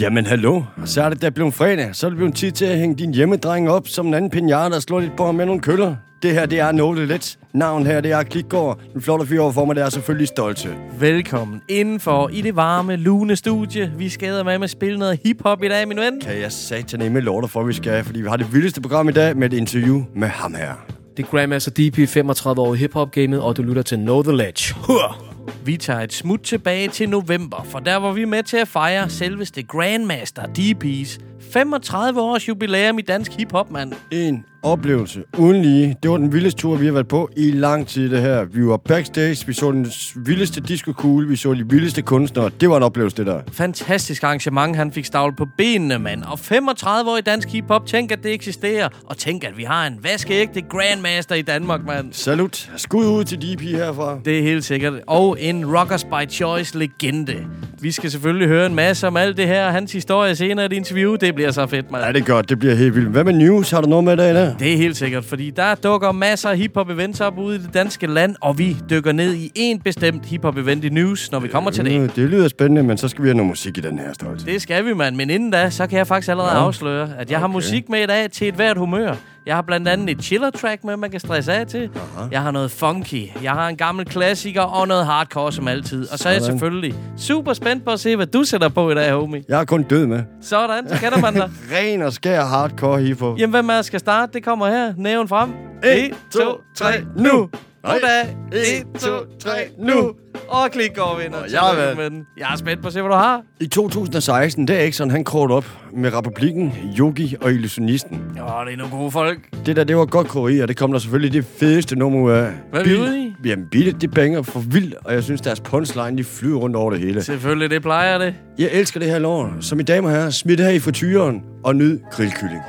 [0.00, 1.88] Jamen hallo, så er det da blevet fredag.
[1.92, 4.76] Så er det blevet tid til at hænge din hjemmedreng op som en anden pinjata
[4.76, 5.96] og slå lidt på ham med nogle køller.
[6.22, 7.38] Det her, det er Note Let.
[7.54, 8.78] Navn her, det er Klikgaard.
[8.94, 10.68] Den flotte fyr overfor mig, det er selvfølgelig stolte.
[11.00, 13.92] Velkommen indenfor i det varme, lune studie.
[13.98, 16.20] Vi skal med med at spille noget hiphop i dag, min ven.
[16.20, 19.12] Kan jeg satan med lorter for, vi skal, fordi vi har det vildeste program i
[19.12, 20.72] dag med et interview med ham her.
[21.16, 24.74] Det er Grandmaster DP, 35 år i hiphop-gamet, og du lytter til Know The Ledge.
[24.74, 25.31] Hur!
[25.64, 29.10] Vi tager et smut tilbage til november, for der var vi med til at fejre
[29.10, 33.92] selveste Grandmaster DP's 35 års jubilæum i dansk hiphop, mand.
[34.10, 35.96] En oplevelse uden lige.
[36.02, 38.44] Det var den vildeste tur, vi har været på i lang tid, det her.
[38.44, 40.92] Vi var backstage, vi så den vildeste disco
[41.28, 42.50] vi så de vildeste kunstnere.
[42.60, 43.40] Det var en oplevelse, det der.
[43.52, 46.22] Fantastisk arrangement, han fik stavlet på benene, mand.
[46.24, 48.88] Og 35 år i dansk hiphop, tænk, at det eksisterer.
[49.06, 52.12] Og tænk, at vi har en vaskeægte grandmaster i Danmark, mand.
[52.12, 52.70] Salut.
[52.76, 54.18] Skud ud til DP herfra.
[54.24, 54.92] Det er helt sikkert.
[55.06, 57.46] Og en Rockers by Choice legende.
[57.80, 60.72] Vi skal selvfølgelig høre en masse om alt det her, hans historie senere i et
[60.72, 61.14] interview.
[61.14, 62.04] Det bliver så fedt, mand.
[62.04, 62.48] Ja, det er godt.
[62.48, 63.08] Det bliver helt vildt.
[63.08, 63.70] Hvad med news?
[63.70, 64.56] Har du noget med i dag, der?
[64.56, 68.06] Det er helt sikkert, fordi der dukker masser af hiphop-events op ude i det danske
[68.06, 71.84] land, og vi dykker ned i en bestemt hiphop-event i news, når vi kommer til
[71.84, 72.16] det.
[72.16, 74.44] Det lyder spændende, men så skal vi have noget musik i den her stolte.
[74.44, 75.16] Det skal vi, mand.
[75.16, 76.64] Men inden da, så kan jeg faktisk allerede ja.
[76.64, 77.40] afsløre, at jeg okay.
[77.40, 79.14] har musik med i dag til et hvert humør.
[79.46, 81.90] Jeg har blandt andet et chiller-track med, man kan stresse af til.
[81.94, 82.28] Aha.
[82.30, 83.28] Jeg har noget funky.
[83.42, 86.12] Jeg har en gammel klassiker og noget hardcore som altid.
[86.12, 88.94] Og så er jeg selvfølgelig super spændt på at se, hvad du sætter på i
[88.94, 89.42] dag, homie.
[89.48, 90.22] Jeg er kun død med.
[90.40, 91.50] Sådan, så kender man dig.
[91.74, 93.38] Ren og skær hardcore hiphop.
[93.38, 94.32] Jamen, hvem er skal starte?
[94.32, 94.94] Det kommer her.
[94.96, 95.52] Næven frem.
[95.84, 96.40] 1, 2,
[96.76, 97.48] 3, nu!
[97.84, 98.36] Goddag.
[98.52, 100.12] 1, 2, 3, nu!
[100.48, 101.38] Og klik over vinder.
[101.38, 102.24] Og jeg, er med.
[102.38, 103.42] jeg er spændt på at se, hvad du har.
[103.60, 108.22] I 2016, der er ikke sådan, han kort op med Republikken, Yogi og Illusionisten.
[108.36, 109.38] Ja, det er nogle gode folk.
[109.66, 112.30] Det der, det var godt kori, og det kom der selvfølgelig det fedeste nummer ud
[112.30, 112.52] af.
[112.70, 113.34] Hvad er vi ude i?
[113.44, 116.90] Jamen, Billet, det banger for vildt, og jeg synes, deres punchline, de flyver rundt over
[116.90, 117.22] det hele.
[117.22, 118.34] Selvfølgelig, det plejer det.
[118.58, 119.50] Jeg elsker det her lort.
[119.60, 122.60] Så mine damer og herrer, smid det her i frityren og nyd grillkylling.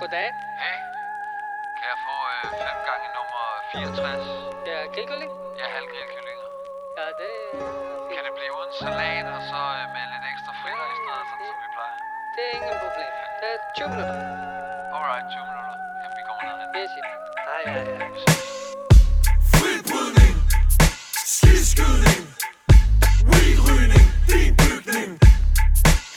[0.00, 0.28] Goddag.
[0.62, 0.78] Hey,
[1.78, 3.42] kan jeg få øh, fem gange nummer
[3.96, 4.27] 64?
[13.78, 14.90] 20 minutter.
[14.92, 15.78] Alright, 20 minutter.
[16.02, 16.68] Jamen, vi kommer ned.
[16.82, 17.06] Yes, yes.
[17.48, 18.10] Hej, hej, hej.
[19.52, 20.36] Fribrydning,
[21.34, 22.22] skiskydning,
[23.30, 25.10] weedrygning, din bygning,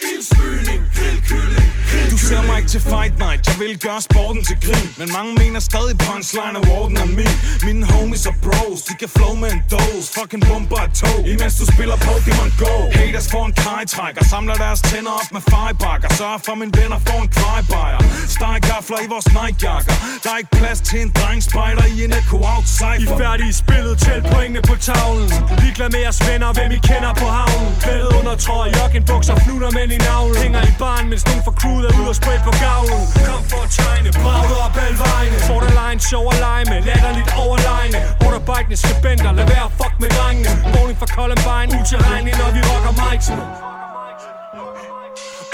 [0.10, 1.70] ildsmygning, grillkylling,
[2.12, 2.41] Du ser
[2.72, 6.64] til fight night, jeg vil gøre sporten til grin Men mange mener stadig punchline og
[6.70, 7.36] warden er min.
[7.68, 10.08] Mine homies er bros, de kan flow med en dose.
[10.18, 12.74] Fucking bomber et tog, imens du spiller Pokemon Go.
[13.00, 17.20] Haters får en kajtrækker, samler deres tænder op med fejbakker Sørger for min venner får
[17.26, 18.02] en kvejbajer
[18.36, 22.38] Stegafler i vores Nike-jakker Der er ikke plads til en dreng spider i en Echo
[22.54, 25.30] outside I færdige spillet, tæl pointene på tavlen.
[25.62, 27.72] Ligeglad med jeres venner, hvem I kender på havnen.
[27.84, 28.74] Klædet under trøje,
[29.12, 30.38] bukser, flutter mænd i navlen.
[30.44, 33.64] Hænger i barn, mens nogen fra crewet er ude og spray på gavlen Kom for
[33.68, 37.98] at tegne, bragte op alle vejene Borderline, sjov og lege med, latterligt overlegne.
[38.22, 40.52] Motorbikene, skribenter, lad være fuck med drengene.
[40.74, 43.44] Bowling fra Columbine, utilregnelig når vi rocker mic'ene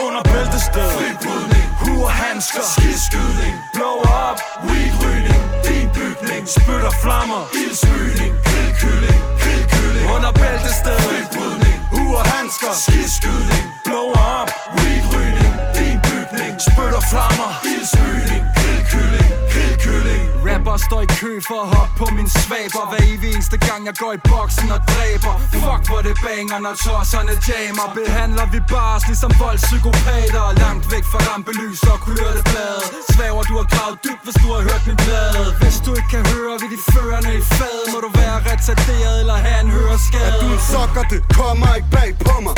[0.05, 4.37] Under bæltested fribrydning, huer handsker, skiskydning, blow up,
[4.69, 7.41] weedrygning, din bygning, Spytter flammer.
[7.61, 11.76] Ildsmygning, grillkylling, grillkylling, Under bæltested fribrydning,
[12.07, 12.73] Huer handsker.
[12.73, 18.43] Skidskydning Blow up weedrygning, din bygning, Spytter flammer ildsmygning,
[18.91, 22.83] grillkylling, grillkylling, Rapper står i kø for at hoppe på min svaber.
[22.89, 25.35] Hver evig eneste gang jeg går i boksen og dræber.
[25.63, 27.87] Fuck hvor det banger når tosserne jammer.
[27.99, 30.45] Behandler vi bars ligesom voldspsykopater.
[30.63, 32.83] Langt væk fra rampelys og kulørte blade.
[33.13, 36.23] Svæver du har gravet dybt hvis du har hørt min blade Hvis du ikke kan
[36.33, 40.35] høre ved de førerne i fad Må du være retarderet eller have en høreskade At
[40.41, 42.55] du sokker, det kommer ikke bag på mig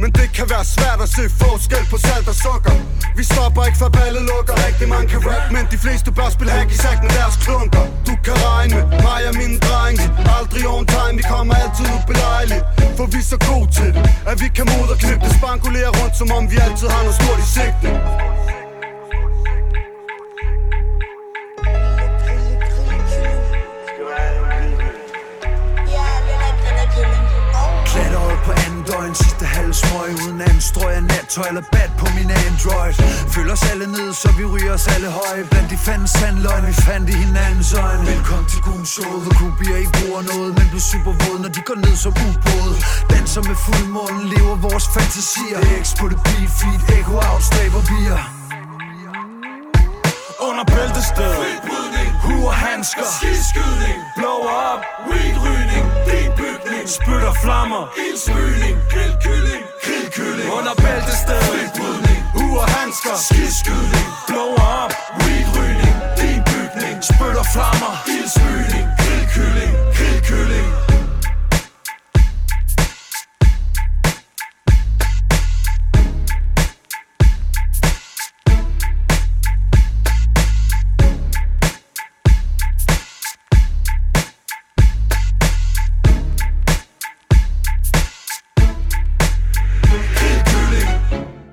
[0.00, 2.74] men det kan være svært at se forskel på salt og sukker.
[3.18, 4.54] Vi stopper ikke for ballet lukker.
[4.66, 7.84] Rigtig mange kan rap, men de fleste bør spille hack i sack med deres klunker.
[8.08, 10.04] Du kan regne med mig og mine drenge.
[10.38, 12.64] Aldrig on time, vi kommer altid ud belejligt
[12.96, 16.28] For vi er så gode til det At vi kan moderknippe det Spankulere rundt, som
[16.38, 17.88] om vi altid har noget stort i sigte.
[29.72, 32.94] Alle smøg uden anstrøg af nattøj eller bat på min Android
[33.34, 36.72] Føler os alle ned, så vi ryger os alle høje Blandt de fandens sandløgn, vi
[36.72, 40.86] fandt i hinandens øjne Velkommen til Goon Show, The Groupier ikke bruger noget Men bliver
[40.92, 42.72] super våd, når de går ned som ubåd
[43.10, 48.41] Danser med fuldmånen, lever vores fantasier X på det beat, feed, echo out, staver bier
[50.48, 53.06] under bæltested Fritbrydning, huer handsker.
[53.18, 54.80] Skiskydning, blow up,
[55.10, 57.82] weedrygning Bilbygning, Spytter flammer.
[58.06, 58.76] Ildsmygning.
[58.92, 60.48] Grillkylling, grillkylling.
[60.58, 63.16] Under bæltested Fritbrydning, huer handsker.
[63.28, 64.90] Skiskydning, Blow up
[65.22, 67.92] weedrygning Bilbygning, Spytter flammer.
[68.16, 68.84] Ildsmygning.
[69.02, 70.91] Grillkylling, grillkylling.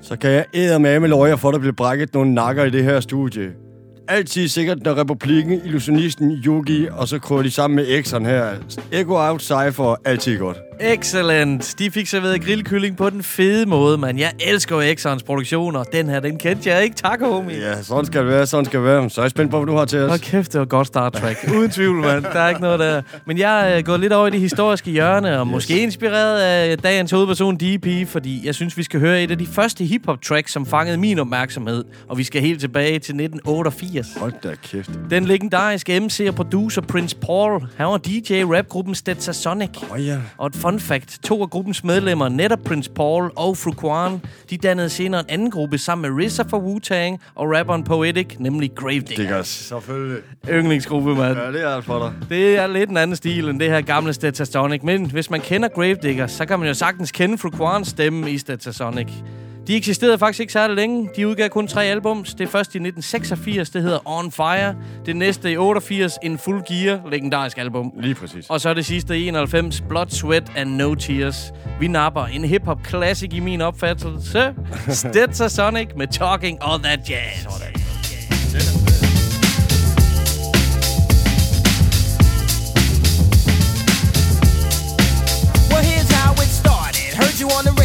[0.09, 2.99] Så kan jeg æde med for, at der bliver brækket nogle nakker i det her
[2.99, 3.51] studie.
[4.07, 8.49] Altid sikkert, når republikken, illusionisten, Yugi, og så kører de sammen med X'eren her.
[8.91, 10.57] Echo Out Cypher, altid godt.
[10.81, 11.75] Excellent.
[11.79, 14.19] De fik serveret grillkylling på den fede måde, man.
[14.19, 15.83] Jeg elsker jo Exxons produktioner.
[15.83, 16.95] Den her, den kendte jeg ikke.
[16.95, 17.57] Tak, homie.
[17.57, 19.09] Ja, sådan skal det være, sådan skal det være.
[19.09, 20.09] Så er jeg spændt på, hvad du har til os.
[20.09, 21.37] Hold kæft, det var godt Star Trek.
[21.57, 22.23] Uden tvivl, mand.
[22.23, 23.01] Der er ikke noget der.
[23.25, 25.51] Men jeg er gået lidt over i det historiske hjørne, og yes.
[25.51, 29.47] måske inspireret af dagens hovedperson DP, fordi jeg synes, vi skal høre et af de
[29.47, 31.83] første hip-hop tracks, som fangede min opmærksomhed.
[32.07, 34.07] Og vi skal helt tilbage til 1988.
[34.17, 34.91] Hold da kæft.
[35.09, 39.69] Den legendariske MC og producer Prince Paul, han var DJ i rapgruppen Stetsasonic.
[39.83, 40.17] Åh oh, ja.
[40.37, 44.89] Og et fun fact, to af gruppens medlemmer, netop Prince Paul og Fruquan, de dannede
[44.89, 49.15] senere en anden gruppe sammen med RZA fra Wu-Tang og rapperen Poetic, nemlig Gravedigger.
[49.15, 49.47] Diggers.
[49.47, 50.17] Selvfølgelig.
[50.49, 51.37] Yndlingsgruppe, mand.
[51.37, 52.29] Ja, det er for dig.
[52.29, 55.69] Det er lidt en anden stil end det her gamle Stetsasonic, men hvis man kender
[55.69, 59.07] Gravedigger, så kan man jo sagtens kende Fruquans stemme i Stetsasonic.
[59.69, 61.09] De eksisterede faktisk ikke særlig længe.
[61.15, 62.33] De udgav kun tre albums.
[62.33, 64.75] Det første i 1986, det hedder On Fire.
[65.05, 67.93] Det næste i 88, In Full Gear, legendarisk album.
[67.99, 68.45] Lige præcis.
[68.49, 71.51] Og så det sidste i 91, Blood, Sweat and No Tears.
[71.79, 74.53] Vi napper en hip-hop classic i min opfattelse.
[75.03, 77.43] Stetsasonic med Talking All That Jazz.
[77.43, 77.73] Sådan.
[85.71, 87.13] Well, here's how it started.
[87.19, 87.78] Heard you on the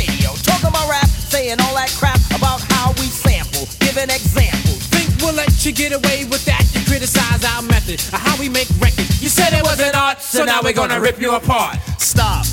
[1.44, 4.76] saying all that crap about how we sample, Give an example.
[4.92, 6.64] Think we'll let you get away with that?
[6.72, 9.20] You criticize our method of how we make records.
[9.20, 11.76] You said it was an art, so now we're gonna rip you apart.
[11.98, 12.46] Stop.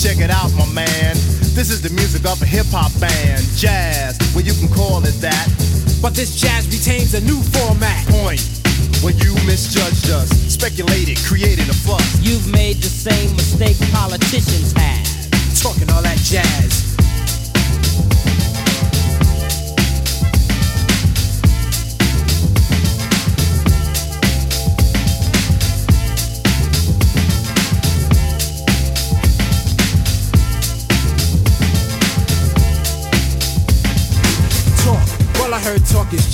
[0.00, 1.14] Check it out, my man.
[1.52, 3.42] This is the music of a hip hop band.
[3.56, 5.48] Jazz, well, you can call it that.
[6.00, 8.06] But this jazz retains a new format.
[8.08, 8.40] Point.
[9.02, 12.18] When you misjudged us, speculated, created a fuss.
[12.22, 15.04] You've made the same mistake politicians have.
[15.60, 16.87] Talking all that jazz.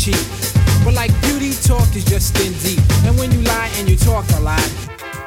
[0.05, 0.21] Cheap.
[0.85, 2.85] But like beauty, talk is just skin deep.
[3.09, 4.61] And when you lie and you talk a lot,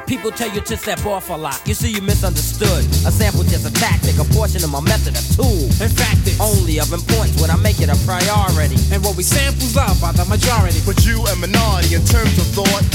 [0.08, 1.60] People tell you to step off a lot.
[1.68, 2.86] You see, you misunderstood.
[3.04, 5.68] A sample just a tactic, a portion of my method, a tool.
[5.84, 8.80] in fact, it's Only of importance when I make it a priority.
[8.96, 10.80] and what we samples love by the majority.
[10.86, 12.88] But you a minority in terms of thought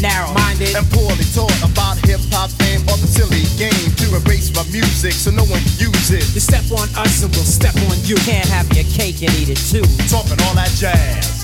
[0.00, 0.76] Narrow Minded.
[0.76, 5.12] and poorly taught about hip hop fame or the silly game to erase my music
[5.12, 6.22] so no one can use it.
[6.34, 8.16] You step on us and we'll step on you.
[8.22, 9.86] Can't have your cake and eat it too.
[10.08, 11.37] Talking all that jazz.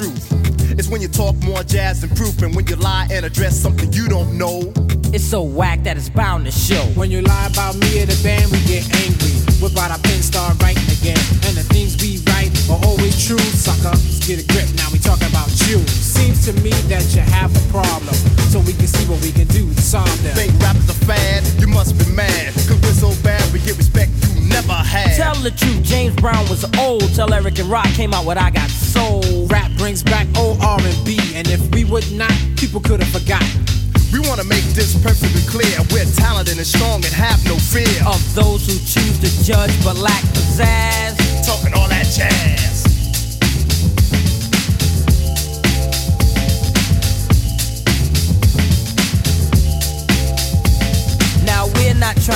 [0.00, 0.78] Truth.
[0.78, 3.92] It's when you talk more jazz than proof, and when you lie and address something
[3.92, 4.72] you don't know.
[5.12, 6.82] It's so whack that it's bound to show.
[6.94, 9.32] When you lie about me or the band, we get angry.
[9.60, 11.20] Whip out our pen, start writing again.
[11.44, 12.29] And the things we write
[12.68, 13.94] are always true, sucker.
[13.94, 15.78] Let's get a grip, now we talking about you.
[15.88, 18.14] Seems to me that you have a problem.
[18.50, 20.34] So we can see what we can do to solve them.
[20.34, 22.52] Think rap is a fad, you must be mad.
[22.66, 25.16] Cause we're so bad, we get respect you never had.
[25.16, 27.06] Tell the truth, James Brown was old.
[27.14, 29.46] Tell Eric and Rock came out with I Got Soul.
[29.46, 31.18] Rap brings back old R&B.
[31.34, 33.64] And if we would not, people could have forgotten.
[34.12, 35.78] We wanna make this perfectly clear.
[35.92, 39.96] We're talented and strong and have no fear Of those who choose to judge but
[39.96, 41.29] lack pizzazz.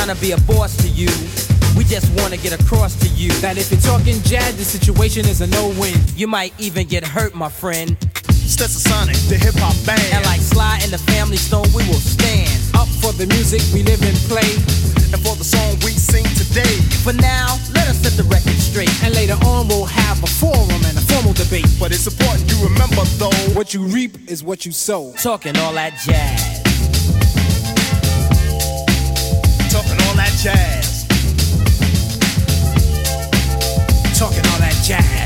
[0.04, 1.08] Trying to be a boss to you.
[1.76, 5.26] We just want to get across to you that if you're talking jazz, the situation
[5.26, 5.94] is a no-win.
[6.16, 7.96] You might even get hurt, my friend.
[8.48, 10.00] Sonic, the hip hop band.
[10.12, 13.82] And like Sly and the Family Stone, we will stand up for the music we
[13.82, 14.56] live and play,
[15.12, 16.76] and for the song we sing today.
[17.02, 18.92] For now, let us set the record straight.
[19.02, 21.66] And later on, we'll have a forum and a formal debate.
[21.80, 25.12] But it's important you remember, though, what you reap is what you sow.
[25.16, 26.62] Talking all that jazz.
[29.72, 31.08] Talking all that jazz.
[34.18, 35.23] Talking all that jazz.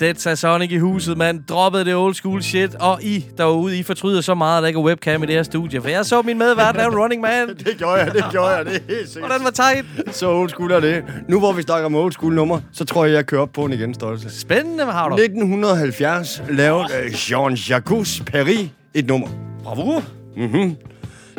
[0.00, 1.44] Stetsa Sonic i huset, mand.
[1.48, 2.74] Droppede det old school shit.
[2.74, 5.42] Og I derude, I fortryder så meget, at der ikke er webcam i det her
[5.42, 5.80] studie.
[5.80, 7.48] For jeg så min medvært lave Running Man.
[7.66, 8.64] det gjorde jeg, det gjorde jeg.
[8.66, 9.30] Det er helt sikkert.
[9.30, 10.16] Hvordan var tight?
[10.16, 11.04] Så old school er det.
[11.28, 13.62] Nu hvor vi snakker om old school nummer, så tror jeg, jeg kører op på
[13.62, 14.40] den igen, Stolte.
[14.40, 15.14] Spændende, hvad har du?
[15.14, 19.28] 1970 lavede uh, Jean-Jacques Perry et nummer.
[19.64, 20.00] Bravo.
[20.36, 20.76] Mhm.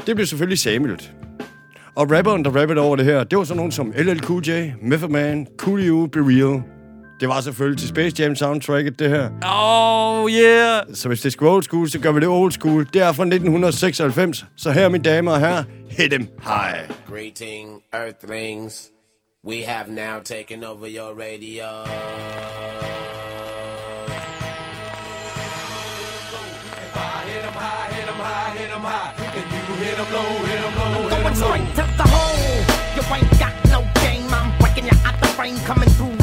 [0.07, 1.11] Det blev selvfølgelig Samuelt.
[1.95, 4.71] Og rapperen, der rappede over det her, det var sådan nogen som LL Cool J,
[4.81, 6.63] Method Man, Coolio, Be Real.
[7.21, 9.29] Det var selvfølgelig til Space Jam soundtracket, det her.
[9.45, 10.83] Oh, yeah!
[10.93, 12.87] Så hvis det skulle old school, så gør vi det old school.
[12.93, 14.45] Det er fra 1996.
[14.57, 16.89] Så her, mine damer og herrer, hit them high.
[17.09, 18.89] Greeting, Earthlings.
[19.47, 21.67] We have now taken over your radio.
[31.09, 32.65] Going straight to the hole.
[32.95, 34.33] You ain't got no game.
[34.33, 36.20] I'm breaking you out the frame, coming through.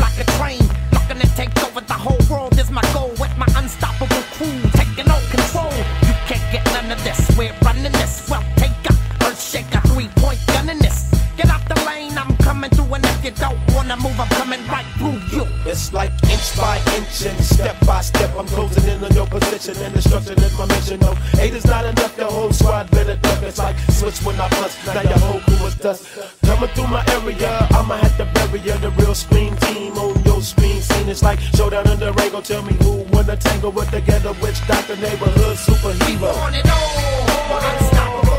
[1.18, 3.10] To take over the whole world is my goal.
[3.18, 5.72] With my unstoppable crew taking all control.
[6.06, 7.18] You can't get none of this.
[7.37, 8.28] We're running this.
[8.30, 8.94] Well, take a
[9.26, 11.10] earth shaker, three point gun in this.
[11.37, 14.64] Get out the lane, I'm coming through, and if you don't wanna move, I'm coming
[14.68, 15.58] right through you.
[15.68, 18.34] It's like inch by inch and step by step.
[18.38, 20.98] I'm closing in on your position and destruction is my mission.
[21.00, 22.16] No, eight is not enough.
[22.16, 23.42] The whole squad better duck.
[23.42, 24.78] It's like switch when I bust.
[24.87, 26.08] Now your whole crew is dust.
[26.42, 28.78] Coming through my area, I'ma have to bury ya.
[28.78, 31.06] The real screen team on your screen scene.
[31.06, 32.40] It's like showdown in the Rango.
[32.40, 36.32] Tell me who wanna tangle with the ghetto witch doctor neighborhood superhero.
[36.44, 38.38] On it all, unstoppable,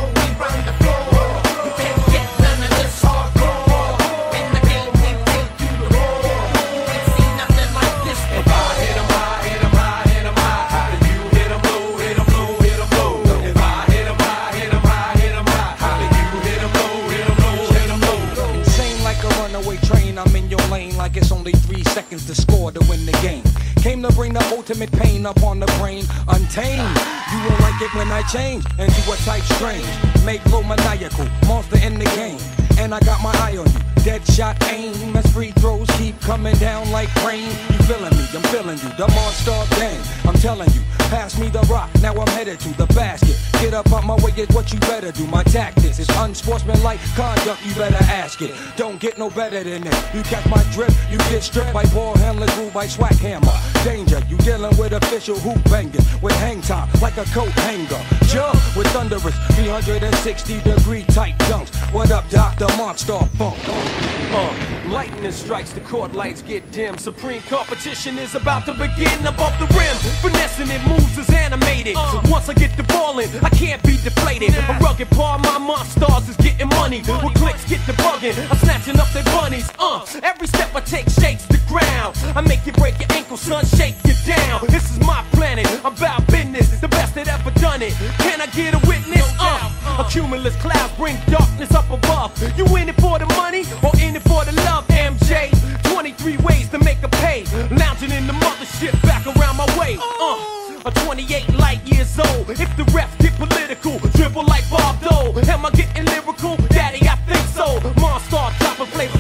[21.50, 23.44] only three seconds to score to win the game.
[23.82, 26.98] Came to bring the ultimate pain upon the brain, untamed.
[27.32, 29.88] You won't like it when I change and into a type strange.
[30.25, 32.39] Make low maniacal, monster in the game.
[32.77, 33.99] And I got my eye on you.
[34.03, 37.50] Dead shot aim as free throws keep coming down like rain.
[37.70, 38.25] You feeling me?
[38.34, 38.89] I'm feeling you.
[38.98, 40.01] The monster gang.
[40.25, 40.82] I'm telling you.
[41.10, 41.89] Pass me the rock.
[42.01, 43.36] Now I'm headed to the basket.
[43.60, 45.25] Get up on my way is what you better do.
[45.27, 47.65] My tactics is unsportsmanlike conduct.
[47.65, 48.53] You better ask it.
[48.77, 50.13] Don't get no better than this.
[50.13, 50.91] You catch my drip.
[51.10, 53.51] You get stripped by ball handlers, ruled by swag hammer.
[53.84, 54.22] Danger.
[54.29, 58.01] You dealing with official hoop bangers with hang time like a coat hanger.
[58.27, 61.74] Jump with thunderous 360 degree tight dunks.
[61.91, 62.68] What up, Dr.
[62.77, 63.58] Monster Funk?
[64.31, 64.55] Uh,
[64.89, 66.98] lightning strikes, the court lights get dim.
[66.98, 69.96] Supreme competition is about to begin above the rim.
[70.22, 71.96] Finessing it moves is animated.
[71.96, 74.55] So once I get the ball in, I can't be deflated.
[74.55, 77.01] A rugged part, my monsters is getting money.
[77.24, 79.69] With clicks get the bugging, I'm snatching up their bunnies.
[79.79, 82.17] Uh, every step I take shakes the ground.
[82.36, 84.65] I make you break your ankle, son, shake you down.
[84.67, 87.93] This is my planet, I'm about business, the best that ever done it.
[88.19, 89.25] Can I get a witness?
[89.39, 92.31] Uh, a cumulus cloud bring darkness up above.
[92.58, 95.51] You in it for the money or in it for the love, MJ?
[95.83, 97.43] 23 ways to make a pay.
[97.71, 99.98] Lounging in the mothership back around my way.
[100.00, 102.50] Uh, a 28 light years old.
[102.50, 105.38] If the refs get political, dribble like Bob Dole.
[105.50, 106.55] Am I getting lyrical?
[106.69, 107.79] Daddy, I think so.
[108.00, 109.19] Monster dropping flavor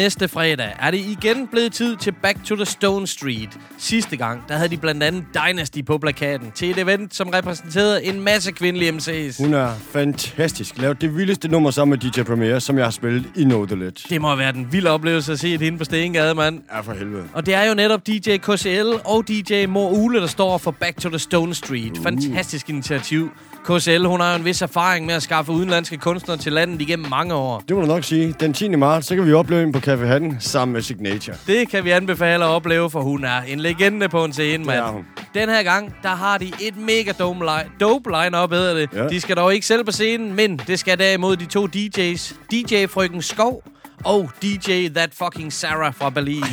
[0.00, 3.48] næste fredag er det igen blevet tid til Back to the Stone Street.
[3.78, 8.04] Sidste gang, der havde de blandt andet Dynasty på plakaten til et event, som repræsenterede
[8.04, 9.42] en masse kvindelige MC's.
[9.42, 10.78] Hun er fantastisk.
[10.78, 13.76] Lavet det vildeste nummer sammen med DJ Premier, som jeg har spillet i Know The
[13.76, 14.06] Ledge.
[14.08, 16.62] Det må være den vilde oplevelse at se det hende på Stengade, mand.
[16.74, 17.24] Ja, for helvede.
[17.32, 21.00] Og det er jo netop DJ KCL og DJ Mor Ule, der står for Back
[21.00, 21.98] to the Stone Street.
[21.98, 22.02] Uh.
[22.04, 23.30] Fantastisk initiativ.
[23.64, 27.08] KCL, hun har jo en vis erfaring med at skaffe udenlandske kunstnere til landet igennem
[27.10, 27.62] mange år.
[27.68, 28.34] Det må du nok sige.
[28.40, 28.68] Den 10.
[28.68, 31.36] marts, så kan vi opleve hende på Café Hatten sammen med Signature.
[31.46, 34.84] Det kan vi anbefale at opleve, for hun er en legende på en scene, mand.
[34.84, 35.04] hun.
[35.34, 38.88] Den her gang, der har de et mega dope, li- dope line-up, hedder det.
[38.94, 39.08] Ja.
[39.08, 42.34] De skal dog ikke selv på scenen, men det skal derimod de to DJ's.
[42.52, 43.62] DJ Frøken Skov
[44.04, 46.44] og DJ That Fucking Sarah fra Berlin.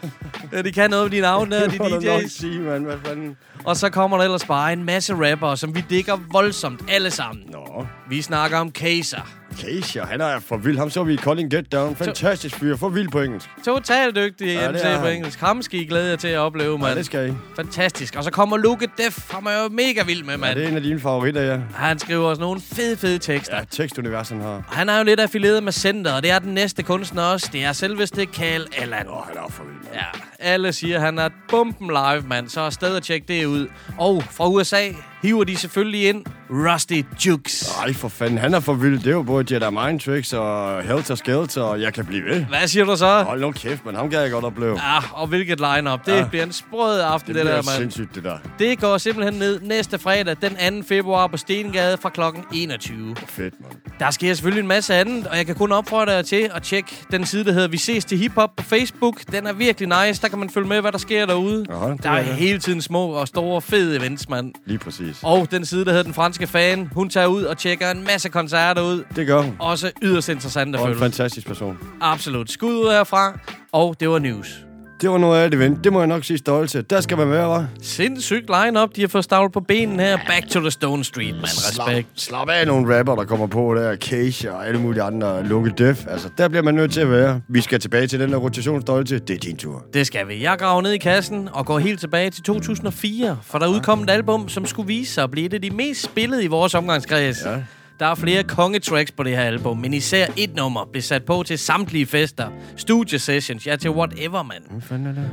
[0.52, 2.28] ja, de kan noget med de navne der, de Det DJ's.
[2.40, 2.84] sige, mand.
[2.84, 3.36] Hvad fanden?
[3.64, 7.44] Og så kommer der ellers bare en masse rapper, som vi digger voldsomt alle sammen.
[7.52, 7.86] Nå.
[8.08, 9.28] Vi snakker om Kaiser.
[9.58, 10.78] Keisha, han er for vild.
[10.78, 11.96] Ham så vi i Calling Get Down.
[11.96, 12.76] Fantastisk fyr.
[12.76, 13.48] For vild på engelsk.
[13.64, 15.40] Totalt dygtig Ja, ja, MC er på engelsk.
[15.40, 16.92] Ham skal I glæde jer til at opleve, mand.
[16.92, 17.32] Ja, det skal I.
[17.56, 18.16] Fantastisk.
[18.16, 19.30] Og så kommer Luke Def.
[19.30, 20.54] Ham er jo mega vild med, Ja, mand.
[20.58, 21.58] det er en af dine favoritter, ja.
[21.74, 23.56] Han skriver også nogle fede, fede tekster.
[23.56, 24.62] Ja, tekstunivers, han har.
[24.68, 27.48] Han er jo lidt affilieret med Center, og det er den næste kunstner også.
[27.52, 29.06] Det er selveste Carl Allan.
[29.08, 29.92] Åh, han er for vild.
[29.94, 32.48] Ja, alle siger, han er bomben live, mand.
[32.48, 33.66] Så er sted at tjekke det ud.
[33.98, 34.88] Og fra USA
[35.22, 37.70] hiver de selvfølgelig ind Rusty Jukes.
[37.84, 38.38] Ej, for fanden.
[38.38, 38.98] Han er for vild.
[38.98, 42.44] Det er jo både Jedi Mind Tricks og Helter Skelter, og jeg kan blive ved.
[42.44, 43.22] Hvad siger du så?
[43.22, 44.80] Hold nu kæft, men ham kan jeg godt opleve.
[44.82, 46.06] Ja, og hvilket line-up.
[46.06, 46.28] Det Ja.
[46.28, 47.64] bliver en sprød aften, Det det, der, mand.
[47.78, 48.38] sindssygt, det der.
[48.58, 50.88] Det går simpelthen ned næste fredag, den 2.
[50.88, 53.16] februar på Stengade fra klokken 21.
[53.26, 53.72] Fedt, mand.
[54.00, 56.96] Der sker selvfølgelig en masse andet, og jeg kan kun opfordre jer til at tjekke
[57.10, 59.20] den side, der hedder Vi ses til hiphop på Facebook.
[59.32, 60.22] Den er virkelig nice.
[60.22, 61.64] Der kan man følge med, hvad der sker derude.
[61.70, 62.34] Aha, der er det.
[62.34, 64.54] hele tiden små og store, fede events, mand.
[64.66, 65.20] Lige præcis.
[65.22, 68.28] Og den side, der hedder Den Franske Fan, hun tager ud og tjekker en masse
[68.28, 69.04] koncerter ud.
[69.16, 69.56] Det gør hun.
[69.58, 71.00] Også yderst interessant at Og en følge.
[71.04, 71.78] fantastisk person.
[72.00, 72.50] Absolut.
[72.50, 73.38] Skud ud herfra,
[73.72, 74.67] og det var news.
[75.00, 75.84] Det var noget af et event.
[75.84, 76.90] Det må jeg nok sige stolt til.
[76.90, 77.66] Der skal man være, var.
[77.82, 80.18] Sindssygt line-up, de har fået stavlet på benen her.
[80.28, 81.44] Back to the Stone Street, man.
[81.44, 82.08] Respekt.
[82.14, 83.96] Slap af nogle rapper, der kommer på der.
[83.96, 85.46] Keisha og alle mulige andre.
[85.46, 86.06] Lukke Def.
[86.06, 87.40] Altså, der bliver man nødt til at være.
[87.48, 89.18] Vi skal tilbage til den der rotationsstolte.
[89.18, 89.84] Det er din tur.
[89.94, 90.42] Det skal vi.
[90.42, 94.10] Jeg graver ned i kassen og går helt tilbage til 2004, for der udkom et
[94.10, 97.38] album, som skulle vise sig at blive et af de mest spillede i vores omgangskreds.
[97.44, 97.56] Ja.
[97.98, 101.42] Der er flere kongetracks på det her album, men især et nummer blev sat på
[101.46, 104.62] til samtlige fester, studiesessions, ja til whatever, mand.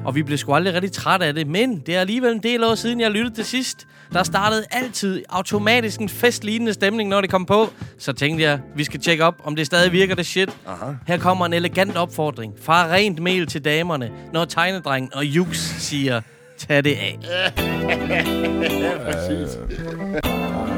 [0.05, 2.63] Og vi blev sgu aldrig rigtig træt af det, men det er alligevel en del
[2.63, 3.87] år siden, jeg lyttede til sidst.
[4.13, 7.69] Der startede altid automatisk en festlignende stemning, når det kom på.
[7.97, 10.49] Så tænkte jeg, vi skal tjekke op, om det stadig virker det shit.
[10.67, 10.91] Aha.
[11.07, 16.21] Her kommer en elegant opfordring fra rent mel til damerne, når tegnedrengen og Jux siger,
[16.57, 17.19] tag det af.
[19.05, 19.57] Præcis.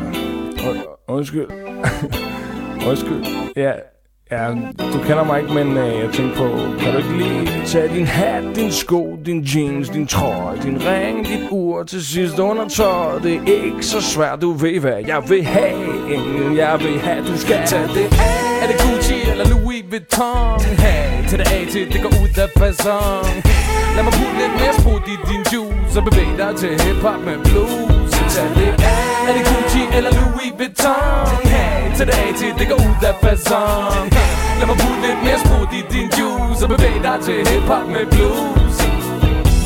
[1.07, 1.47] Undskyld.
[2.87, 3.25] Undskyld.
[3.55, 3.71] Ja,
[4.31, 4.49] ja,
[4.93, 6.47] du kender mig ikke, men øh, jeg tænkte på,
[6.79, 11.27] kan du ikke lige tage din hat, din sko, din jeans, din trøje, din ring,
[11.27, 13.23] dit ur til sidst under tøjet?
[13.23, 15.77] Det er ikke så svært, du ved hvad jeg vil have.
[16.55, 18.57] Jeg vil have, du skal tage det af.
[18.61, 20.61] Er det Gucci eller Louis Vuitton?
[20.61, 23.27] Hey, til det A til det går ud af fasong
[23.95, 27.37] Lad mig putte lidt mere sprut i din juice Og bevæg dig til hiphop med
[27.45, 31.27] blues Tag det af er det Gucci eller Louis Vuitton?
[31.53, 34.07] Hey, til det til det går ud af fasong.
[34.59, 38.05] Lad mig putte lidt mere sprut i din juice Og bevæg dig til hiphop med
[38.11, 38.75] blues.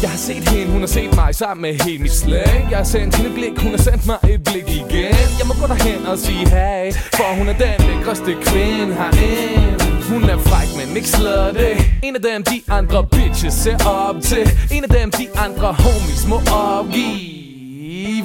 [0.03, 2.89] Jeg har set hende, hun har set mig sammen med hele mit slæng Jeg har
[2.95, 5.15] sendt hende blik, hun har sendt mig et blik igen.
[5.39, 9.83] Jeg må gå derhen og sige hey For hun er den lækreste kvinde herinde.
[10.11, 11.71] Hun er fræk, men ikke slutty
[12.03, 14.43] En af dem, de andre bitches ser op til.
[14.71, 17.40] En af dem, de andre homies må opgive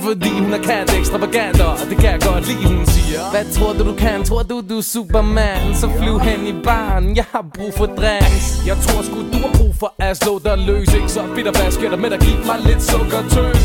[0.01, 3.73] fordi hun er kat ekstravagant Og det kan jeg godt lide, hun siger Hvad tror
[3.73, 4.25] du, du kan?
[4.25, 5.75] Tror du, du er Superman?
[5.75, 9.53] Så flyv hen i baren, jeg har brug for drinks Jeg tror sgu, du har
[9.59, 12.19] brug for at slå dig løs Ikke så bitter, hvad sker der med dig?
[12.21, 13.63] Giv mig lidt sukkertøs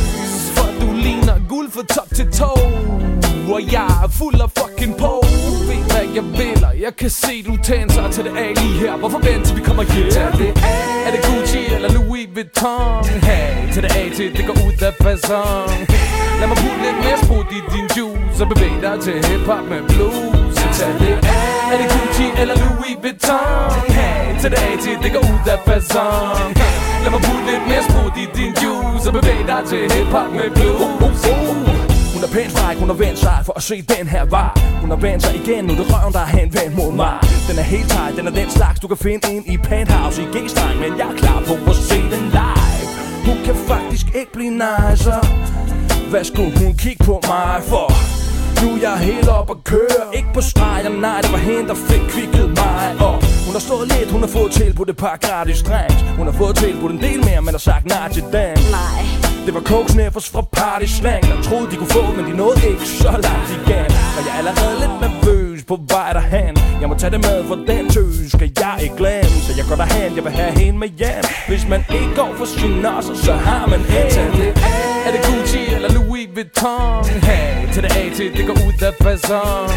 [0.56, 2.52] For du ligner guld fra top til tå
[3.50, 5.12] og jeg er fuld af fucking på
[5.48, 8.76] Du ved, hvad jeg vil, og jeg kan se, du tænder til det af lige
[8.84, 10.06] her Hvorfor vent til vi kommer hjem?
[10.06, 10.12] Yeah.
[10.16, 13.06] Tag det af Er det Gucci eller Louis Vuitton?
[13.28, 15.72] Hey, til det af til det går ud af fasong
[16.40, 19.82] Lad mig putte lidt mere sprut i din juice Og bevæg dig til hiphop med
[19.92, 23.74] blues Tag det af Er det Gucci eller Louis Vuitton?
[23.98, 26.52] Hey, til det af til det går ud af fasong
[27.04, 30.50] Lad mig putte lidt mere sprut i din juice Og bevæg dig til hiphop med
[30.56, 31.71] blues
[32.22, 34.50] hun er pænt fræk, hun har vendt sig for at se den her var
[34.82, 37.16] Hun har vendt sig igen, nu er det røven, der er henvendt mod mig.
[37.50, 40.26] Den er helt tight, den er den slags, du kan finde ind i penthouse i
[40.36, 42.88] G-streng Men jeg er klar på at se den live.
[43.28, 45.22] Hun kan faktisk ikke blive nicer.
[46.12, 47.88] Hvad skulle hun kigge på mig for?
[48.62, 51.78] Nu er jeg helt op og køre Ikke på streg, nej, det var hende, der
[51.90, 53.22] fik kvikket mig op.
[53.46, 56.02] Hun har stået lidt, hun har fået tilbudt et par gratis drinks.
[56.18, 58.56] Hun har fået tilbudt en del mere, men har sagt nej til den.
[58.80, 62.34] Nej det var Coke Sniffers fra Party Slang Der troede de kunne få, men de
[62.38, 62.86] nåede ikke.
[62.86, 66.54] Så langt igen Og jeg er allerede lidt nervøs på vej derhen.
[66.82, 69.36] Jeg må tage det med, for den tøs skal jeg ikke glemme.
[69.46, 71.24] Så jeg går derhen, jeg vil have hende med hjem.
[71.52, 74.10] Hvis man ikke går for sin nosser, så har man en.
[74.16, 75.06] Tag det af.
[75.06, 77.06] Er det Gucci eller Louis Vuitton?
[77.28, 79.72] Hey, til det A til det går ud af fasong.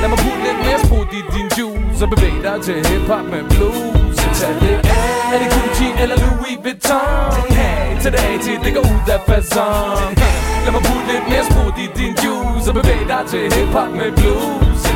[0.00, 3.42] Lad mig putte lidt mere sprut i din juice Og bevæg dig til hiphop med
[3.52, 4.16] blues.
[4.40, 4.91] Tag det af.
[5.32, 7.54] Er det Gucci eller Louis Vuitton?
[7.56, 10.16] Hey, til det til det går ud af fasong
[10.64, 14.12] Lad mig putte lidt mere sprut i din juice Og bevæg dig til hiphop med
[14.16, 14.91] blues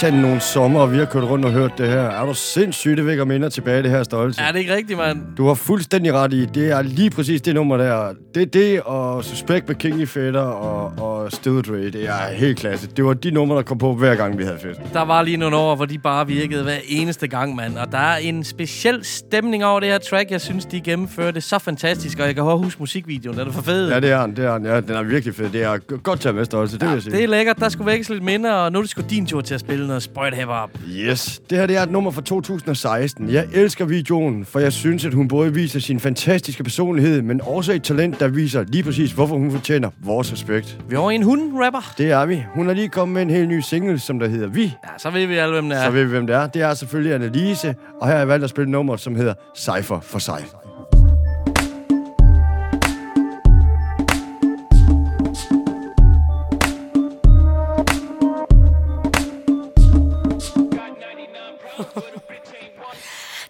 [0.00, 2.00] satan nogle sommer, vi har kørt rundt og hørt det her.
[2.00, 4.40] Er du sindssygt, det vækker minder tilbage, det her størrelse?
[4.40, 5.22] Er det ikke rigtigt, mand?
[5.36, 6.44] Du har fuldstændig ret i.
[6.44, 8.12] Det er lige præcis det nummer der.
[8.34, 11.84] Det er det, og Suspect med King Fetter og, og Still Dre.
[11.84, 12.88] Det er helt klasse.
[12.96, 14.80] Det var de numre, der kom på hver gang, vi havde fest.
[14.92, 17.78] Der var lige nogle år, hvor de bare virkede hver eneste gang, mand.
[17.78, 20.30] Og der er en speciel stemning over det her track.
[20.30, 23.38] Jeg synes, de gennemførte det så fantastisk, og jeg kan huske musikvideoen.
[23.38, 23.90] Den er for fed.
[23.90, 24.36] Ja, det er den.
[24.36, 24.66] Det er den.
[24.66, 25.50] Ja, den er virkelig fed.
[25.50, 27.12] Det er godt taget med størrelse, det vil jeg sige.
[27.16, 27.58] Det er lækkert.
[27.58, 29.86] Der skulle vækkes lidt minder, og nu er det sgu din tur til at spille
[29.86, 30.70] noget sprøjt hip-hop.
[30.88, 31.42] Yes.
[31.50, 33.30] Det her det er et nummer fra 2016.
[33.30, 37.72] Jeg elsker videoen, for jeg synes, at hun både viser sin fantastiske personlighed, men også
[37.72, 40.78] et talent, der viser lige præcis, hvorfor hun fortjener vores respekt.
[40.88, 41.94] Vi er over en hund-rapper.
[41.98, 42.44] Det er vi.
[42.54, 44.62] Hun er lige kommet med en helt ny single, som der hedder Vi.
[44.62, 45.84] Ja, så ved vi alle, hvem det er.
[45.84, 46.46] Så ved vi, hvem det er.
[46.46, 50.00] Det er selvfølgelig Annelise, og her har jeg valgt at spille nummer, som hedder Cypher
[50.00, 50.44] for sig.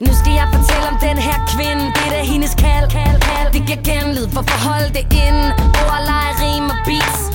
[0.07, 3.53] Nu skal jeg fortælle om den her kvinde Det er da hendes kald, kald, kald
[3.53, 5.45] Det giver genlyd for at holde det inde
[5.85, 7.30] Ord, leje, rim og beats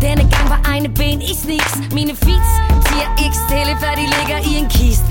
[0.00, 1.74] denne gang var egne ben i sneaks.
[1.92, 2.46] Mine feet
[2.86, 5.04] siger ikke stille Før de ligger i en kist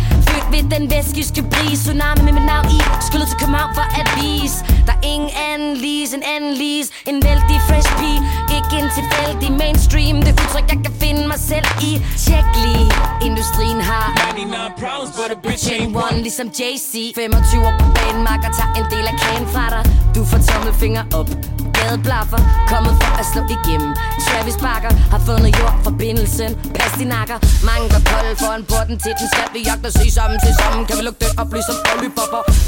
[0.53, 1.79] ved den vestjyske bris.
[1.79, 4.57] Tsunami med mit navn i Skyldet til København for at vise.
[4.87, 8.19] Der er ingen anden lise En anden lise En vældig fresh pige.
[8.57, 10.15] Ikke en tilfældig mainstream.
[10.25, 11.91] Det udtryk jeg kan finde mig selv i.
[12.23, 12.87] Tjek lige.
[13.29, 14.05] Industrien har
[14.35, 18.73] 99 problems, but a bitch ain't one ligesom JC 25 år på banen, makker tager
[18.79, 19.83] en del af kagen fra dig.
[20.15, 21.29] Du får tommelfinger op.
[21.77, 23.91] Gadeblaffer, kommet for at slå igennem.
[24.25, 27.37] Travis Barker har fundet jordforbindelsen Pas de nakker,
[27.69, 30.05] mange går kolde foran porten til den Skal vi jagte og se
[30.35, 30.85] sammen til sammen.
[30.87, 31.97] Kan vi lukke det op, ligesom som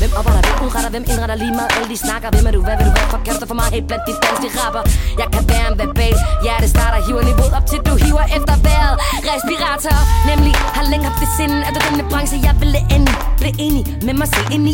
[0.02, 2.76] Hvem opretter, hvem udretter, hvem indretter lige meget Alle de snakker, hvem er du, hvad
[2.78, 2.94] vil du?
[2.98, 4.84] Være for Kaster for mig helt blandt de danske rapper?
[5.22, 8.96] Jeg kan være en verbal, hjertet starter Hiver niveauet op til du hiver efter vejret.
[9.32, 9.98] Respirator,
[10.32, 13.84] nemlig har længe haft det sinde Er du den branche, jeg ville ende Blive enig
[14.08, 14.66] med mig selv ind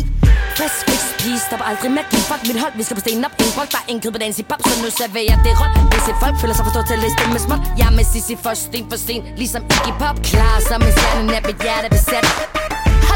[0.58, 3.34] Frisk, frisk pige, stopper aldrig med magi Fuck mit hold, vi skal på stenen op.
[3.44, 5.72] En folk, der er en kød på dans i pop Så nu serverer det råt.
[5.92, 8.06] Hvis et folk føler sig forstået til at læse det med småt Jeg er med
[8.12, 10.16] Sissi for sten for sten Ligesom Iggy Pop.
[10.30, 12.26] Klar som en stjerne, næppe hjerte besat.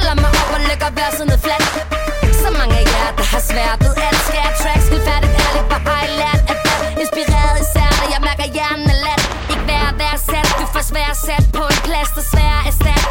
[0.08, 1.64] Holder mig op og lægger verset ned flat
[2.42, 4.20] Så mange af jer, der har svært ved alt.
[4.28, 4.86] Skal jeg tracks?
[4.92, 8.88] Helt færdigt, ærligt, hvor har I lært at være Inspireret især, når jeg mærker hjernen
[8.94, 12.24] er lat Ikke værd at være sat, du får svært sat på en plads, der
[12.32, 13.04] svær er sat.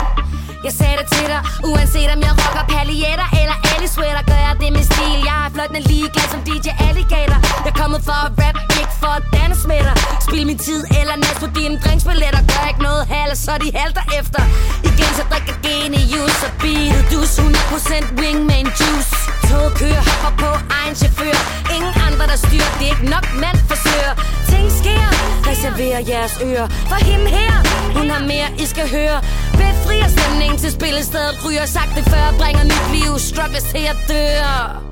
[0.66, 4.24] Jeg sagde det til dig, uanset om jeg rocker paljetter eller alle sweater.
[4.32, 7.40] Gør jeg det med stil, jeg er fløjtende ligeglad som DJ Alligator.
[7.66, 8.58] Jeg er kommet for at rap,
[9.02, 9.96] for at danse med dig.
[10.28, 12.42] Spil min tid eller næst på dine drinksbilletter.
[12.52, 14.42] Gør ikke noget halv, så de halter efter.
[14.90, 19.12] Igen så drikker genius og beatet dus 100% wingman juice.
[19.50, 21.38] Tog kører, hopper på egen chauffør.
[21.76, 24.14] Ingen andre der styrer, det er ikke nok mand forsøger.
[24.52, 25.08] Ting sker,
[25.50, 26.68] reserver jeres ører.
[26.90, 27.54] For hende her,
[27.98, 29.18] hun har mere I skal høre.
[29.60, 31.34] Befrier stemningen til spillestedet.
[31.46, 33.12] Ryger sagt det før, bringer nyt liv.
[33.20, 34.88] Struggles til at dør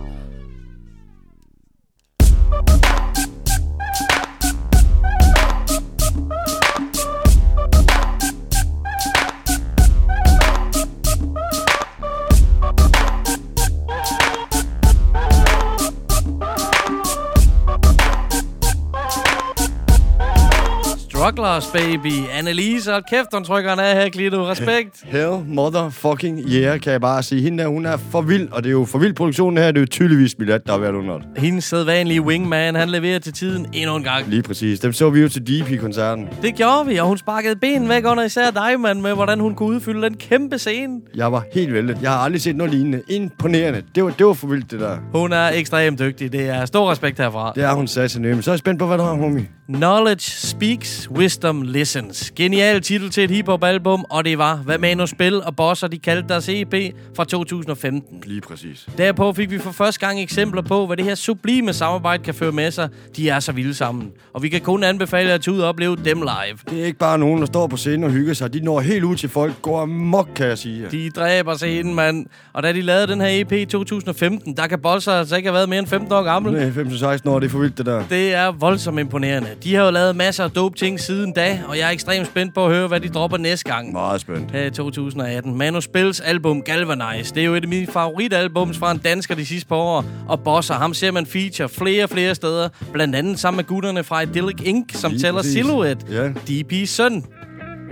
[21.26, 22.14] Strugglers, baby.
[22.34, 24.48] Annelise, hold kæft, hun trykker den af her, Klito.
[24.48, 25.04] Respekt.
[25.04, 27.42] Hell motherfucking yeah, kan jeg bare sige.
[27.42, 29.68] Hende der, hun er for vild, og det er jo for vild produktionen her.
[29.68, 31.20] Det er jo tydeligvis Billet, der har været under.
[31.38, 34.30] Hendes sædvanlige wingman, han leverer til tiden endnu en gang.
[34.30, 34.80] Lige præcis.
[34.80, 36.28] Dem så vi jo til DP-koncerten.
[36.42, 39.56] Det gjorde vi, og hun sparkede benen væk under især dig, mand, med hvordan hun
[39.56, 41.02] kunne udfylde den kæmpe scene.
[41.16, 41.98] Jeg var helt væltet.
[42.02, 43.02] Jeg har aldrig set noget lignende.
[43.10, 43.84] Imponerende.
[43.96, 44.98] Det var, det var for vildt, det der.
[45.14, 46.32] Hun er ekstremt dygtig.
[46.32, 47.52] Det er stor respekt herfra.
[47.56, 49.48] Det er hun sat Men så er jeg spændt på, hvad du har, homie.
[49.67, 52.32] Knowledge Speaks, Wisdom Listens.
[52.36, 56.30] Genial titel til et hiphop-album, og det var, hvad Manu Spil og Bosser de kaldte
[56.30, 56.73] deres EP
[57.15, 58.23] fra 2015.
[58.25, 58.88] Lige præcis.
[58.97, 62.51] Derpå fik vi for første gang eksempler på, hvad det her sublime samarbejde kan føre
[62.51, 62.89] med sig.
[63.15, 64.12] De er så vilde sammen.
[64.34, 66.58] Og vi kan kun anbefale jer at tage ud og opleve dem live.
[66.69, 68.54] Det er ikke bare nogen, der står på scenen og hygger sig.
[68.54, 69.62] De når helt ud til folk.
[69.62, 70.88] Går amok, kan jeg sige.
[70.91, 72.25] De dræber scenen, mand.
[72.54, 75.56] Og da de lavede den her EP i 2015, der kan Bosser altså ikke have
[75.56, 76.54] været mere end 15 år gammel.
[76.54, 78.04] Nej, 15-16 år, det er for vildt, det der.
[78.10, 79.49] Det er voldsomt imponerende.
[79.63, 82.54] De har jo lavet masser af dope ting siden da, og jeg er ekstremt spændt
[82.54, 83.91] på at høre, hvad de dropper næste gang.
[83.91, 84.52] Meget spændt.
[84.52, 85.58] Her i 2018.
[85.58, 87.36] Manu Spils album Galvanize.
[87.36, 90.06] Det er jo et af mine favoritalbums fra en dansker de sidste par år.
[90.28, 92.70] Og Bosser, ham ser man feature flere flere steder.
[92.94, 95.54] Blandt andet sammen med gutterne fra Idyllic Inc., som Lige tæller præcis.
[95.54, 96.06] Silhouette.
[96.12, 96.30] Ja.
[96.30, 97.24] DP's søn.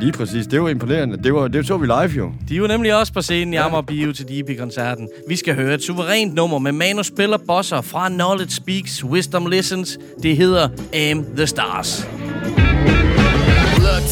[0.04, 0.48] Lige præcis.
[0.48, 1.18] Det var imponerende.
[1.18, 2.32] Det, var, det så vi live jo.
[2.50, 5.06] De jo nemlig også på scenen i Amager Bio til DP-koncerten.
[5.06, 9.46] E vi skal høre et suverænt nummer med Manu Spiller Bosser fra Knowledge Speaks, Wisdom
[9.46, 10.00] Listens.
[10.24, 12.08] Det hedder Aim the Stars.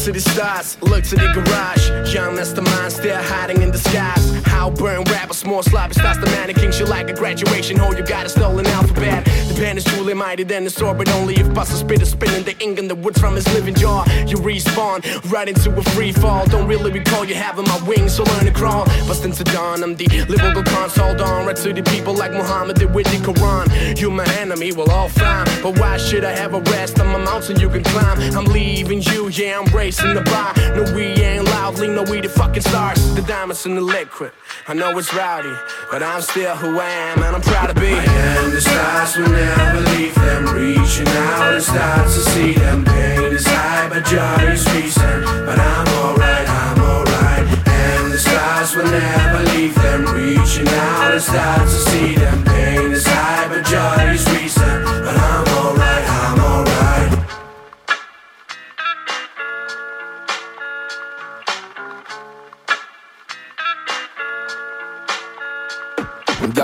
[0.04, 2.12] To the stars, look to the garage.
[2.12, 4.32] Young mastermind still hiding in disguise.
[4.44, 6.72] How burn rappers, more sloppy starts the mannequin.
[6.72, 9.24] She like a graduation hole, you got a stolen alphabet.
[9.24, 12.42] The pen is truly mighty than the sword, but only if Buster spit is spinning
[12.42, 14.04] the ink in the woods from his living jaw.
[14.26, 16.46] You respawn right into a free fall.
[16.46, 18.84] Don't really recall you having my wings, so learn to crawl.
[19.06, 21.46] Bust into dawn, I'm the lyrical console dawn.
[21.46, 24.00] Right to the people like Muhammad did with the Quran.
[24.00, 25.46] You my enemy, well all fine.
[25.62, 28.18] But why should I have a rest on my mountain you can climb?
[28.36, 30.52] I'm leaving you, yeah, I'm racing the bar.
[30.74, 33.14] No, we ain't loudly, no, we the fucking stars.
[33.14, 34.32] The diamonds in the liquid.
[34.66, 35.54] I know it's rowdy,
[35.90, 37.92] but I'm still who I am, and I'm proud to be.
[37.92, 40.44] I am the stars will never leave them.
[40.54, 42.84] Reaching out and start to see them.
[42.84, 45.24] Pain is high, but joy is recent.
[45.46, 47.68] But I'm alright, I'm alright.
[47.68, 50.06] And the stars will never leave them.
[50.14, 52.44] Reaching out and start to see them.
[52.44, 54.84] Pain is high, but joy is recent.
[55.04, 56.11] But I'm alright.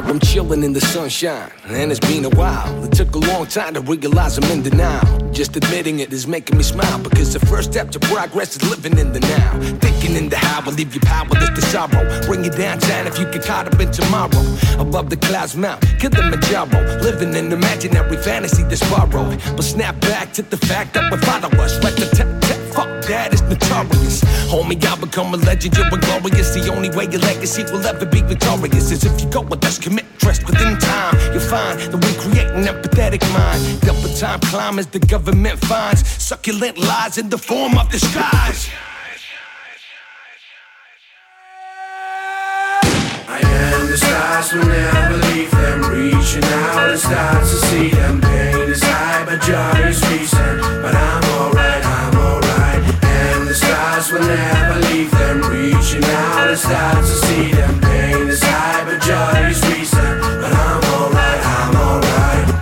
[0.06, 2.84] I'm chilling in the sunshine, and it's been a while.
[2.84, 5.30] It took a long time to realize I'm in denial.
[5.30, 8.96] Just admitting it is making me smile because the first step to progress is living
[8.98, 9.58] in the now.
[9.80, 12.04] Thinking in the how will leave you powerless to sorrow.
[12.26, 14.42] Bring you downtown if you get caught up in tomorrow.
[14.78, 16.80] Above the clouds mount, Kilimanjaro.
[17.02, 19.40] Living in imaginary fantasy that's borrowed.
[19.56, 21.82] But snap back to the fact that we follow us.
[21.82, 24.22] Let the tech tech fuck that is notorious.
[24.50, 26.54] Homie, I'll become a legend, you're a glorious.
[26.54, 29.78] The only way your legacy will ever be victorious is if you go with us,
[29.78, 31.14] commit, trust within time.
[31.32, 33.80] You'll find that we create an empathetic mind.
[33.80, 38.70] Double time climb as the government finds succulent lies in the form of disguise.
[43.36, 45.78] I am the stars will never leave them.
[45.90, 48.20] Reaching out and start to see them.
[48.20, 50.37] Pain is high, but joy is recent.
[54.08, 55.36] Lost will never leave them.
[55.50, 57.80] Reaching out and start to see them.
[57.80, 60.20] Pain is high, but joy is recent.
[60.42, 62.54] But I'm alright, I'm alright.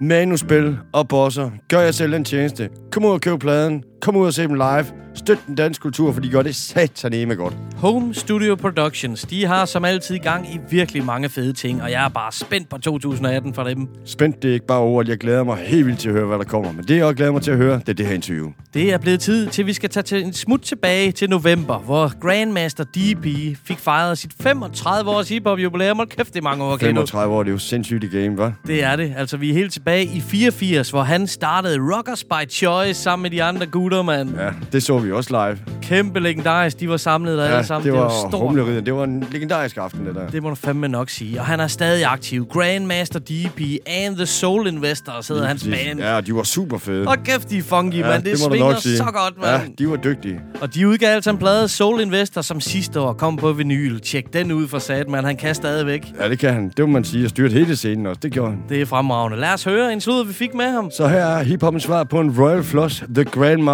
[0.00, 1.50] Manuspil og bosser.
[1.68, 2.68] Gør jer selv en tjeneste.
[2.92, 3.84] Kom ud og køb pladen.
[4.00, 4.86] Kom ud og se dem live.
[5.14, 7.54] Støt den danske kultur, for de gør det sataneme godt.
[7.76, 12.04] Home Studio Productions, de har som altid gang i virkelig mange fede ting, og jeg
[12.04, 13.88] er bare spændt på 2018 for dem.
[14.04, 15.08] Spændt, det er ikke bare ord.
[15.08, 16.72] Jeg glæder mig helt vildt til at høre, hvad der kommer.
[16.72, 18.50] Men det, jeg også glæder mig til at høre, det er det her interview.
[18.74, 21.78] Det er blevet tid til, at vi skal tage til en smut tilbage til november,
[21.78, 25.96] hvor Grandmaster DP fik fejret sit 35-års hiphop-jubilæum.
[25.96, 27.00] Hold kæft, det er mange år, Kendo.
[27.00, 28.52] 35 år, det er jo sindssygt i game, hva'?
[28.66, 29.14] Det er det.
[29.16, 33.30] Altså, vi er helt tilbage i 84, hvor han startede Rockers by Choice sammen med
[33.30, 34.30] de andre gutter, mand.
[34.38, 35.58] Ja, det så vi også live.
[35.82, 36.80] Kæmpe legendarisk.
[36.80, 37.92] De var samlet der alle sammen.
[37.92, 38.40] det var, stort.
[38.40, 38.86] humleriet.
[38.86, 40.28] Det var en legendarisk aften, det der.
[40.28, 41.40] Det må du fandme nok sige.
[41.40, 42.46] Og han er stadig aktiv.
[42.52, 46.00] Grandmaster DP and the Soul Investors hedder hans band.
[46.00, 47.08] Ja, de var super fede.
[47.08, 48.22] Og kæft, de er funky, ja, mand.
[48.22, 49.76] Det, det svinger så godt, Ja, mand.
[49.76, 50.40] de var dygtige.
[50.60, 54.00] Og de udgav altså en plade Soul Investor, som sidste år kom på vinyl.
[54.00, 55.24] Tjek den ud for sat, man.
[55.24, 56.06] Han kan stadigvæk.
[56.20, 56.68] Ja, det kan han.
[56.76, 57.22] Det må man sige.
[57.22, 58.20] Jeg styrte hele scenen også.
[58.22, 58.60] Det gjorde han.
[58.68, 59.38] Det er fremragende.
[59.40, 60.90] Lad os høre en slud, vi fik med ham.
[60.96, 63.24] Så her er hiphopens svar på en Royal Flush, The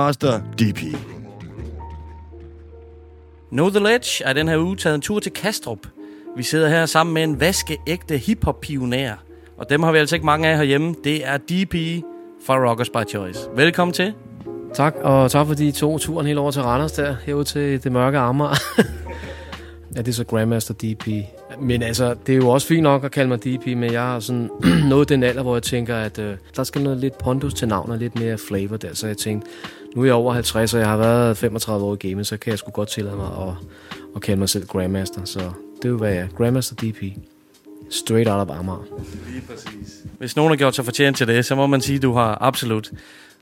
[0.07, 0.97] Grandmaster DP.
[3.51, 5.79] Know The Ledge er den her uge taget en tur til Kastrup.
[6.37, 9.13] Vi sidder her sammen med en vaskeægte hiphop-pionær.
[9.59, 10.95] Og dem har vi altså ikke mange af herhjemme.
[11.05, 12.05] Det er DP
[12.47, 13.41] fra Rockers by Choice.
[13.57, 14.13] Velkommen til.
[14.75, 17.93] Tak, og tak fordi I tog turen helt over til Randers der, herude til det
[17.93, 18.57] mørke Amager.
[19.97, 21.09] ja, det er så Grandmaster DP.
[21.61, 24.21] Men altså, det er jo også fint nok at kalde mig DP, men jeg har
[24.21, 24.51] sådan
[24.91, 27.91] nået den alder, hvor jeg tænker, at øh, der skal noget lidt pondus til navn
[27.91, 28.95] og lidt mere flavor der.
[28.95, 29.49] Så jeg tænkte,
[29.97, 32.51] nu er jeg over 50, og jeg har været 35 år i gamet, så kan
[32.51, 33.55] jeg sgu godt tillade mig at,
[34.17, 35.25] at kalde mig selv Grandmaster.
[35.25, 35.51] Så
[35.83, 36.29] det er være jeg.
[36.37, 37.03] Grandmaster DP.
[37.91, 38.85] Straight out of Amager.
[39.31, 40.05] Lige præcis.
[40.19, 42.39] Hvis nogen har gjort sig fortjent til det, så må man sige, at du har
[42.41, 42.91] absolut.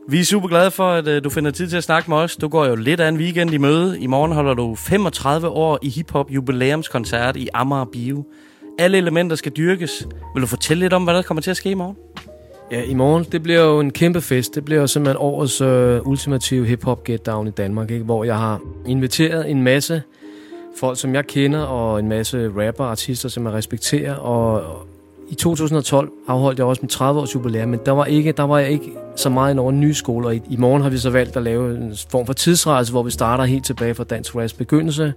[0.08, 2.36] Vi er super glade for, at øh, du finder tid til at snakke med os.
[2.36, 4.00] Du går jo lidt af en weekend i møde.
[4.00, 8.24] I morgen holder du 35 år i hiphop jubilæumskoncert i Amager Bio.
[8.78, 10.06] Alle elementer skal dyrkes.
[10.34, 11.96] Vil du fortælle lidt om, hvad der kommer til at ske i morgen?
[12.70, 14.54] Ja, i morgen, det bliver jo en kæmpe fest.
[14.54, 18.04] Det bliver jo simpelthen årets øh, ultimative hip-hop get down i Danmark, ikke?
[18.04, 20.02] hvor jeg har inviteret en masse
[20.76, 24.62] folk, som jeg kender, og en masse rapper, artister, som jeg respekterer, og
[25.28, 28.70] i 2012 afholdt jeg også mit 30-års jubilæum, men der var, ikke, der var jeg
[28.70, 30.30] ikke så meget ind over nye skoler.
[30.30, 33.10] I, I morgen har vi så valgt at lave en form for tidsrejse, hvor vi
[33.10, 35.12] starter helt tilbage fra dansk raps begyndelse,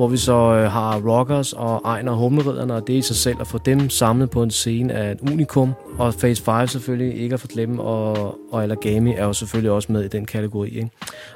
[0.00, 3.36] hvor vi så øh, har rockers og Ejner og Humleridderne, og det i sig selv
[3.40, 5.72] at få dem samlet på en scene af et unikum.
[5.98, 10.04] Og Phase 5 selvfølgelig ikke at forglemme, og, og Allergami er jo selvfølgelig også med
[10.04, 10.68] i den kategori.
[10.68, 10.90] Ikke?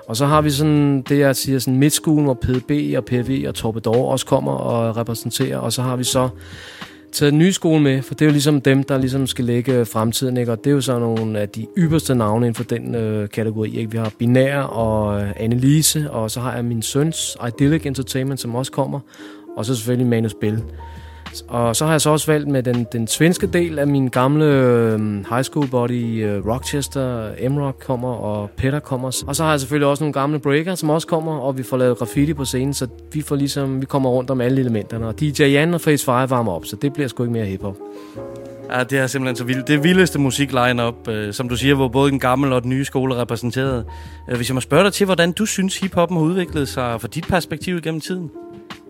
[0.08, 3.54] Og så har vi sådan det, jeg siger, sådan midtskolen, hvor PDB og PV og
[3.54, 6.28] Torpedor også kommer og repræsenterer, og så har vi så
[7.14, 9.72] taget den nye skole med, for det er jo ligesom dem, der ligesom skal lægge
[9.72, 10.52] øh, fremtiden, ikke?
[10.52, 13.76] og det er jo så nogle af de ypperste navne inden for den øh, kategori.
[13.78, 13.90] Ikke?
[13.90, 18.54] Vi har Binær og øh, Annelise, og så har jeg min søns Idyllic Entertainment, som
[18.54, 19.00] også kommer,
[19.56, 20.62] og så selvfølgelig Manus Bell.
[21.42, 24.44] Og så har jeg så også valgt med den, den svenske del af min gamle
[24.44, 29.24] øh, high school body, øh, Rochester, M-Rock kommer, og Peter kommer.
[29.26, 31.76] Og så har jeg selvfølgelig også nogle gamle breaker, som også kommer, og vi får
[31.76, 35.06] lavet graffiti på scenen, så vi får ligesom, vi kommer rundt om alle elementerne.
[35.06, 37.76] Og DJ Jan og Face Fire varmer op, så det bliver sgu ikke mere hiphop.
[38.70, 39.68] Ja, det er simpelthen så vildt.
[39.68, 43.14] Det vildeste musikline-up, øh, som du siger, hvor både den gamle og den nye skole
[43.14, 43.84] er repræsenteret.
[44.30, 47.08] Øh, hvis jeg må spørge dig til, hvordan du synes, hiphoppen har udviklet sig fra
[47.08, 48.30] dit perspektiv gennem tiden?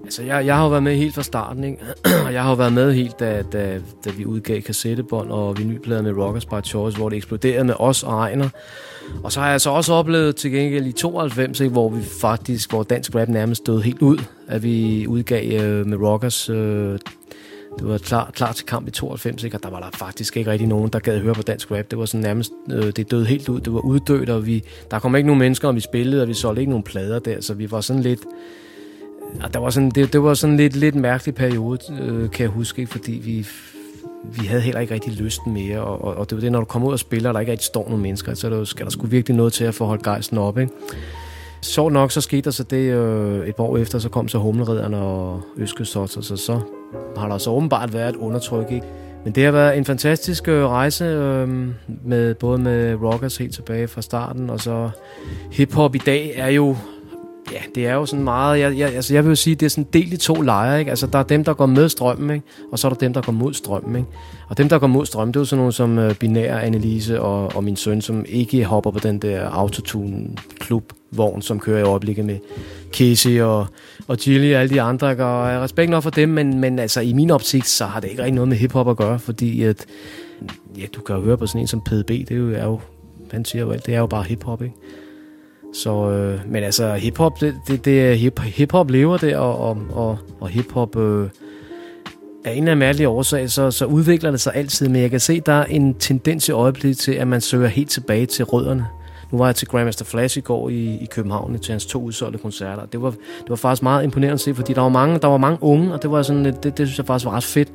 [0.05, 1.79] Altså, jeg, jeg har jo været med helt fra starten, ikke?
[2.27, 6.03] og jeg har jo været med helt, da, da, da vi udgav kassettebånd og vinylplader
[6.03, 8.49] med Rockers by Choice, hvor det eksploderede med os og Ejner.
[9.23, 12.71] Og så har jeg så også oplevet til gengæld i 92, ikke, hvor vi faktisk,
[12.71, 16.49] hvor dansk rap nærmest stod helt ud, at vi udgav øh, med Rockers.
[16.49, 16.99] Øh,
[17.79, 19.57] det var klar, klar til kamp i 92, ikke?
[19.57, 21.91] og der var der faktisk ikke rigtig nogen, der gad høre på dansk rap.
[21.91, 24.99] Det var sådan nærmest, øh, det døde helt ud, det var uddødt, og vi, der
[24.99, 27.55] kom ikke nogen mennesker, og vi spillede, og vi solgte ikke nogen plader der, så
[27.55, 28.21] vi var sådan lidt,
[29.43, 32.51] og der var sådan, det, det var sådan lidt, lidt mærkelig periode, øh, kan jeg
[32.51, 32.93] huske, ikke?
[32.93, 33.47] fordi vi,
[34.25, 36.65] vi havde heller ikke rigtig lysten mere, og, og, og det var det, når du
[36.65, 38.91] kommer ud og spiller, og der ikke rigtig står nogen mennesker, så der, skal der
[38.91, 40.73] sgu virkelig noget til at få holdt gejsten op, ikke?
[41.63, 44.39] Sjovt nok, så skete der så det øh, et par år efter, så kom så
[44.39, 46.61] Humleridderne og Øskesot, så, så
[47.17, 48.87] har der så åbenbart været et undertryk, ikke?
[49.25, 51.49] Men det har været en fantastisk øh, rejse, øh,
[52.05, 54.91] med, både med rockers helt tilbage fra starten, og så
[55.53, 56.77] hiphop i dag er jo
[57.53, 58.61] Ja, det er jo sådan meget...
[58.61, 60.79] Jeg, jeg, altså jeg vil jo sige, det er sådan delt i to lejre.
[60.79, 60.91] Ikke?
[60.91, 62.47] Altså, der er dem, der går med strømmen, ikke?
[62.73, 63.97] og så er der dem, der går mod strømmen.
[63.97, 64.09] Ikke?
[64.49, 67.21] Og dem, der går mod strømmen, det er jo sådan nogle som øh, Binær, Annelise
[67.21, 72.25] og, og min søn, som ikke hopper på den der autotune-klub-vogn, som kører i øjeblikket
[72.25, 72.39] med
[72.93, 73.67] Casey og,
[74.09, 75.11] og Gilly og alle de andre.
[75.11, 75.25] Ikke?
[75.25, 78.01] Og jeg har respekt nok for dem, men, men altså, i min optik, så har
[78.01, 79.87] det ikke rigtig noget med hiphop at gøre, fordi at,
[80.79, 82.81] ja, du kan jo høre på sådan en som PDB, det er jo, er jo
[83.31, 84.75] han siger jo alt, det er jo bare hiphop, ikke?
[85.75, 90.19] Så, øh, men altså, hiphop, det, det, det hip, hiphop lever der, og, og, og,
[90.41, 91.29] og hiphop øh,
[92.45, 94.89] af en eller anden mærkelig årsag, så, så udvikler det sig altid.
[94.89, 97.91] Men jeg kan se, der er en tendens i øjeblikket til, at man søger helt
[97.91, 98.87] tilbage til rødderne.
[99.33, 102.39] Nu var jeg til Grandmaster Flash i går i, i København til hans to udsolgte
[102.39, 102.87] koncerter.
[102.87, 105.37] Det var, det var faktisk meget imponerende at se, fordi der var mange, der var
[105.37, 107.69] mange unge, og det var sådan, det, det synes jeg faktisk var ret fedt,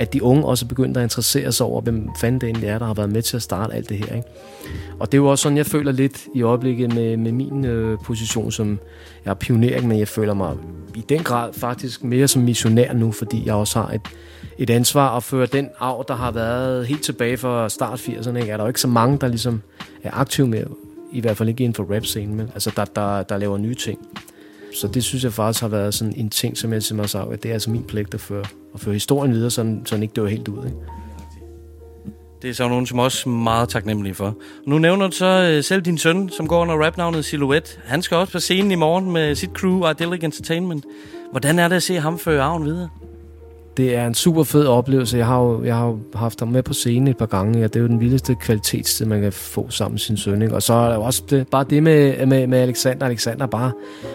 [0.00, 2.86] at de unge også begyndte at interessere sig over, hvem fanden det egentlig er, der
[2.86, 4.16] har været med til at starte alt det her.
[4.16, 4.28] Ikke?
[4.98, 7.98] Og det er jo også sådan, jeg føler lidt i øjeblikket med, med min øh,
[8.04, 8.78] position som,
[9.24, 10.56] jeg er pioner, men jeg føler mig
[10.94, 14.00] i den grad faktisk mere som missionær nu, fordi jeg også har et,
[14.58, 18.36] et ansvar at føre den arv, der har været helt tilbage fra start 80'erne.
[18.36, 18.50] Ikke?
[18.50, 19.62] Er der jo ikke så mange, der ligesom
[20.02, 20.64] er aktive med,
[21.12, 23.98] i hvert fald ikke inden for rap-scenen, men altså der, der, der laver nye ting.
[24.74, 27.42] Så det synes jeg faktisk har været sådan en ting, som jeg simpelthen sagt, at
[27.42, 28.44] det er altså min pligt at føre,
[28.74, 30.64] at føre historien videre, så den, så den ikke dør helt ud.
[30.64, 30.76] Ikke?
[32.42, 34.36] Det er så nogen, som også er meget taknemmelige for.
[34.66, 37.70] Nu nævner du så uh, selv din søn, som går under rapnavnet Silhouette.
[37.84, 40.84] Han skal også på scenen i morgen med sit crew, Idyllic Entertainment.
[41.30, 42.88] Hvordan er det at se ham føre arven videre?
[43.76, 45.18] Det er en super fed oplevelse.
[45.18, 47.74] Jeg har jo, jeg har jo haft ham med på scenen et par gange, og
[47.74, 50.42] det er jo den vildeste kvalitetstid, man kan få sammen med sin søn.
[50.42, 50.54] Ikke?
[50.54, 53.06] Og så er der jo også det, bare det med, med, med Alexander.
[53.06, 53.72] Alexander er bare,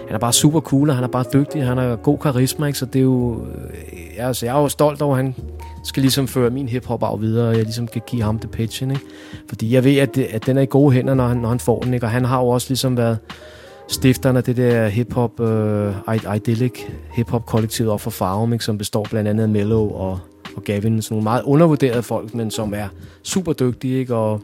[0.08, 2.80] han er bare super cool, og han er bare dygtig, han har god karisma, ikke?
[2.80, 5.36] så det er jo, øh, jeg, altså, jeg er jo stolt over, at han
[5.84, 8.92] skal ligesom føre min hiphop af videre, og jeg ligesom kan give ham det pitchen,
[8.92, 9.04] ikke?
[9.50, 11.60] Fordi jeg ved, at, det, at den er i gode hænder, når han, når han
[11.60, 12.06] får den, ikke?
[12.06, 13.18] Og han har jo også ligesom været
[13.88, 16.80] stifteren af det der hip-hop, uh, idyllic
[17.12, 18.66] hip-hop-kollektivet op for Farum, ikke?
[18.66, 20.20] som består blandt andet af Mello og,
[20.56, 22.88] og Gavin, sådan nogle meget undervurderede folk, men som er
[23.24, 24.16] super dygtige, ikke?
[24.16, 24.42] Og,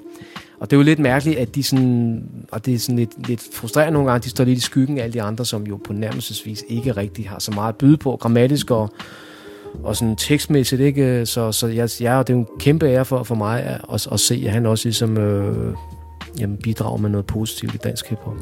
[0.60, 3.42] og det er jo lidt mærkeligt, at de sådan, og det er sådan lidt, lidt
[3.54, 5.94] frustrerende nogle gange, de står lidt i skyggen af alle de andre, som jo på
[5.94, 8.90] nærmelsesvis ikke rigtig har så meget at byde på, grammatisk og,
[9.84, 11.26] og sådan tekstmæssigt, ikke?
[11.26, 14.08] Så, så jeg, jeg, det er jo en kæmpe ære for, for mig at, at,
[14.12, 15.74] at se, at han også ligesom, øh,
[16.40, 18.38] jamen, bidrager med noget positivt i dansk hiphop.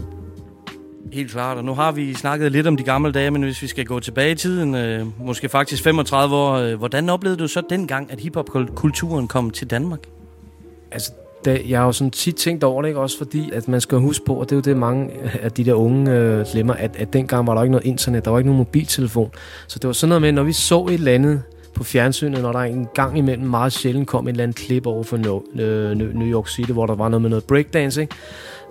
[1.11, 3.67] Helt klart, og nu har vi snakket lidt om de gamle dage, men hvis vi
[3.67, 7.61] skal gå tilbage i tiden, øh, måske faktisk 35 år, øh, hvordan oplevede du så
[7.69, 9.99] dengang, at hiphop-kulturen kom til Danmark?
[10.91, 11.11] Altså,
[11.45, 12.99] da, jeg har jo sådan tit tænkt over det, ikke?
[12.99, 15.65] også fordi, at man skal huske på, og det er jo det, mange af de
[15.65, 18.49] der unge øh, glemmer, at, at dengang var der ikke noget internet, der var ikke
[18.49, 19.31] nogen mobiltelefon.
[19.67, 21.41] Så det var sådan noget med, når vi så et eller andet
[21.73, 25.03] på fjernsynet, når der en gang imellem meget sjældent kom et eller andet klip over
[25.03, 28.15] for no, øh, New York City, hvor der var noget med noget breakdance, ikke?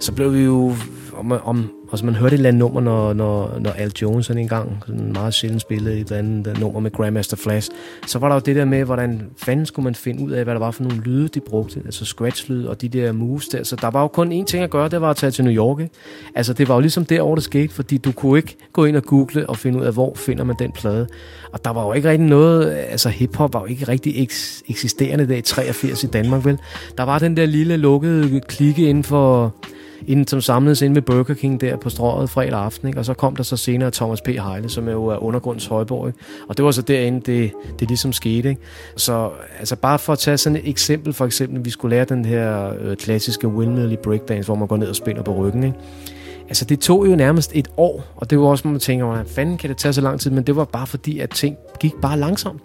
[0.00, 0.74] Så blev vi jo,
[1.12, 4.42] om, om Altså man hørte et eller andet nummer, når, når, når Al Jones sådan
[4.42, 7.70] en gang sådan meget sjældent spillede et eller andet øh, nummer med Grandmaster Flash,
[8.06, 10.54] så var der jo det der med, hvordan fanden skulle man finde ud af, hvad
[10.54, 13.64] der var for nogle lyde, de brugte, altså scratch-lyd og de der moves der.
[13.64, 15.54] Så der var jo kun én ting at gøre, det var at tage til New
[15.54, 15.80] York.
[15.80, 15.94] Ikke?
[16.34, 19.02] Altså det var jo ligesom derovre, det skete, fordi du kunne ikke gå ind og
[19.02, 21.06] google og finde ud af, hvor finder man den plade.
[21.52, 24.62] Og der var jo ikke rigtig noget, øh, altså hiphop var jo ikke rigtig eks-
[24.68, 26.58] eksisterende der i 83 i Danmark, vel?
[26.98, 29.54] Der var den der lille lukkede klikke inden for
[30.06, 33.00] inden som samledes ind med Burger King der på strået fredag aften, ikke?
[33.00, 34.28] og så kom der så senere Thomas P.
[34.28, 36.18] Heile, som er jo er undergrunds højborg, ikke?
[36.48, 38.48] og det var så derinde, det, det ligesom skete.
[38.48, 38.60] Ikke?
[38.96, 42.24] Så altså bare for at tage sådan et eksempel, for eksempel, vi skulle lære den
[42.24, 45.78] her øh, klassiske windmill i breakdance, hvor man går ned og spænder på ryggen, ikke?
[46.48, 49.58] Altså, det tog jo nærmest et år, og det var også, man tænker, hvordan fanden
[49.58, 50.30] kan det tage så lang tid?
[50.30, 52.62] Men det var bare fordi, at ting gik bare langsomt.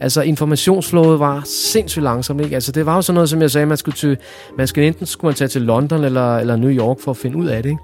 [0.00, 2.54] Altså informationsflowet var sindssygt langsomt, ikke?
[2.54, 4.16] Altså det var jo sådan noget, som jeg sagde, man skulle til,
[4.58, 7.36] man skulle enten skulle man tage til London eller, eller New York for at finde
[7.36, 7.82] ud af det, ikke?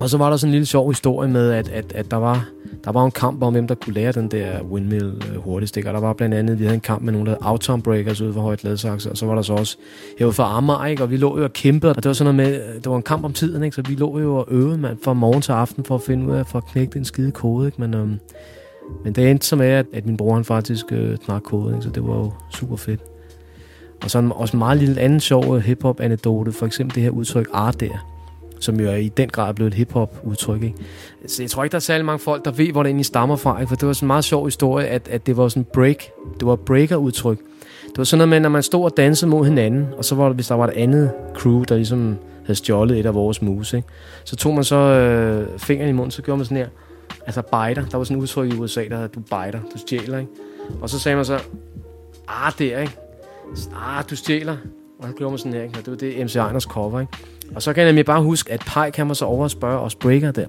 [0.00, 2.48] Og så var der sådan en lille sjov historie med, at, at, at der, var,
[2.84, 5.76] der var en kamp om, hvem der kunne lære den der windmill øh, hurtigst.
[5.76, 5.88] Ikke?
[5.88, 8.32] Og der var blandt andet, vi havde en kamp med nogle, der Outown Breakers ude
[8.32, 9.76] for Højt Ladsaxe, og så var der så også
[10.18, 11.02] herude for Amager, ikke?
[11.02, 13.02] og vi lå jo og kæmpede, og det var sådan noget med, det var en
[13.02, 13.74] kamp om tiden, ikke?
[13.74, 16.34] så vi lå jo og øvede man, fra morgen til aften for at finde ud
[16.34, 17.80] af, for at knække den skide kode, ikke?
[17.80, 18.18] men øhm,
[19.04, 21.82] men det endte så er, at, at min bror han faktisk øh, knak kode, ikke?
[21.82, 23.00] så det var jo super fedt.
[24.04, 27.10] Og så en, også en meget lille anden sjov øh, hiphop-anekdote, for eksempel det her
[27.10, 28.06] udtryk art der,
[28.60, 30.62] som jo er i den grad blevet et hiphop-udtryk.
[30.62, 30.76] Ikke?
[31.26, 33.36] Så jeg tror ikke, der er særlig mange folk, der ved, hvor det egentlig stammer
[33.36, 33.68] fra, ikke?
[33.68, 36.04] for det var sådan en meget sjov historie, at, at det var sådan break,
[36.40, 37.38] det var breaker-udtryk.
[37.86, 40.24] Det var sådan noget med, når man stod og dansede mod hinanden, og så var
[40.24, 42.16] der, hvis der var et andet crew, der ligesom
[42.46, 43.88] havde stjålet et af vores moves, ikke?
[44.24, 46.68] så tog man så øh, fingeren i munden, så gjorde man sådan her,
[47.26, 47.88] altså biter.
[47.90, 50.30] Der var sådan et udtryk i USA, der hedder, du biter, du stjæler, ikke?
[50.80, 51.38] Og så sagde man så,
[52.28, 52.96] ah, der, ikke?
[53.76, 54.56] Ah, du stjæler.
[54.98, 55.78] Og så gjorde man sådan her, ikke?
[55.78, 57.12] Og det var det MC Einers cover, ikke?
[57.54, 59.80] Og så kan jeg nemlig bare huske, at Pike kan man så over og spørge
[59.80, 60.46] os breaker der.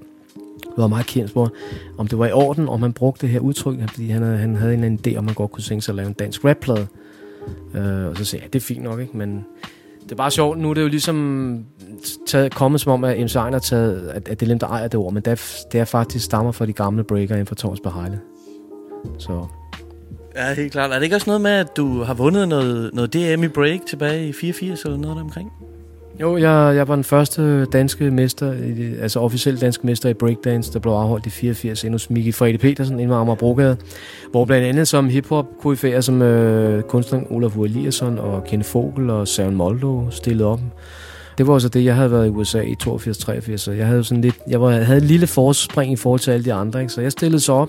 [0.62, 1.52] Det var meget kendt for,
[1.98, 4.56] om det var i orden, om man brugte det her udtryk, fordi han havde, han
[4.56, 6.44] havde en eller anden idé, om man godt kunne tænke sig at lave en dansk
[6.44, 6.86] rapplade.
[7.74, 9.16] Øh, og så sagde jeg, ja, det er fint nok, ikke?
[9.16, 9.46] Men
[10.04, 10.58] det er bare sjovt.
[10.58, 11.64] Nu er det jo ligesom
[12.26, 14.66] taget, kommet som om, at MC Ejner har taget, at, at det er dem, der
[14.66, 17.46] ejer det ord, men det er, det er faktisk stammer fra de gamle breaker inden
[17.46, 18.20] for Thomas Behejle.
[19.18, 19.46] Så...
[20.36, 20.90] Ja, helt klart.
[20.90, 23.80] Er det ikke også noget med, at du har vundet noget, noget DM i break
[23.86, 25.52] tilbage i 84 eller noget der omkring?
[26.20, 28.54] Jo, jeg, jeg var den første danske mester,
[29.02, 32.58] altså officielt dansk mester i breakdance, der blev afholdt i 84 endnu hos Miki Fredi
[32.58, 33.76] Petersen inden Amager Brogade,
[34.30, 39.28] hvor blandt andet som hiphop koryfærer som øh, kunstneren Olaf Eliasson og Ken Fogel og
[39.28, 40.60] Søren Moldo stillede op.
[41.38, 44.22] Det var også det, jeg havde været i USA i 82-83, så jeg havde sådan
[44.22, 46.92] lidt, jeg var, havde et lille forspring i forhold til alle de andre, ikke?
[46.92, 47.68] så jeg stillede så op,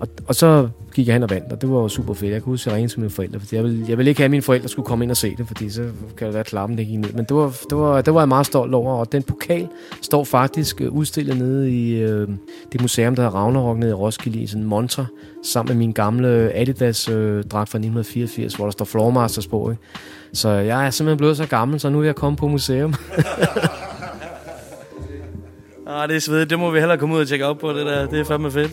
[0.00, 2.32] og, og så gik jeg hen og vandt, og det var jo super fedt.
[2.32, 4.20] Jeg kunne huske, at jeg ringede til mine forældre, fordi jeg ville, jeg ville ikke
[4.20, 5.82] have, at mine forældre skulle komme ind og se det, fordi så
[6.16, 7.12] kan det være, at klappen det gik ned.
[7.12, 9.68] Men det var, det, var, det var jeg meget stolt over, og den pokal
[10.02, 12.28] står faktisk øh, udstillet nede i øh,
[12.72, 15.06] det museum, der hedder Ragnarok nede i Roskilde, i sådan en montre,
[15.44, 19.70] sammen med min gamle Adidas øh, dragt fra 1984, hvor der står Floormasters på.
[19.70, 19.82] Ikke?
[20.32, 22.94] Så jeg er simpelthen blevet så gammel, så nu er jeg kommet på museum.
[25.88, 26.50] Ah, det er svedigt.
[26.50, 28.06] Det må vi hellere komme ud og tjekke op på, det der.
[28.06, 28.72] Det er fandme fedt.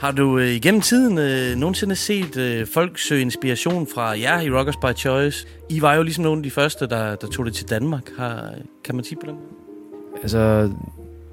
[0.00, 4.50] Har du øh, igennem tiden øh, nogensinde set øh, folk søge inspiration fra jer i
[4.50, 5.46] Rockers by Choice?
[5.70, 8.10] I var jo ligesom nogle af de første, der, der tog det til Danmark.
[8.18, 8.54] Har,
[8.84, 9.36] kan man sige på dem?
[10.22, 10.70] Altså,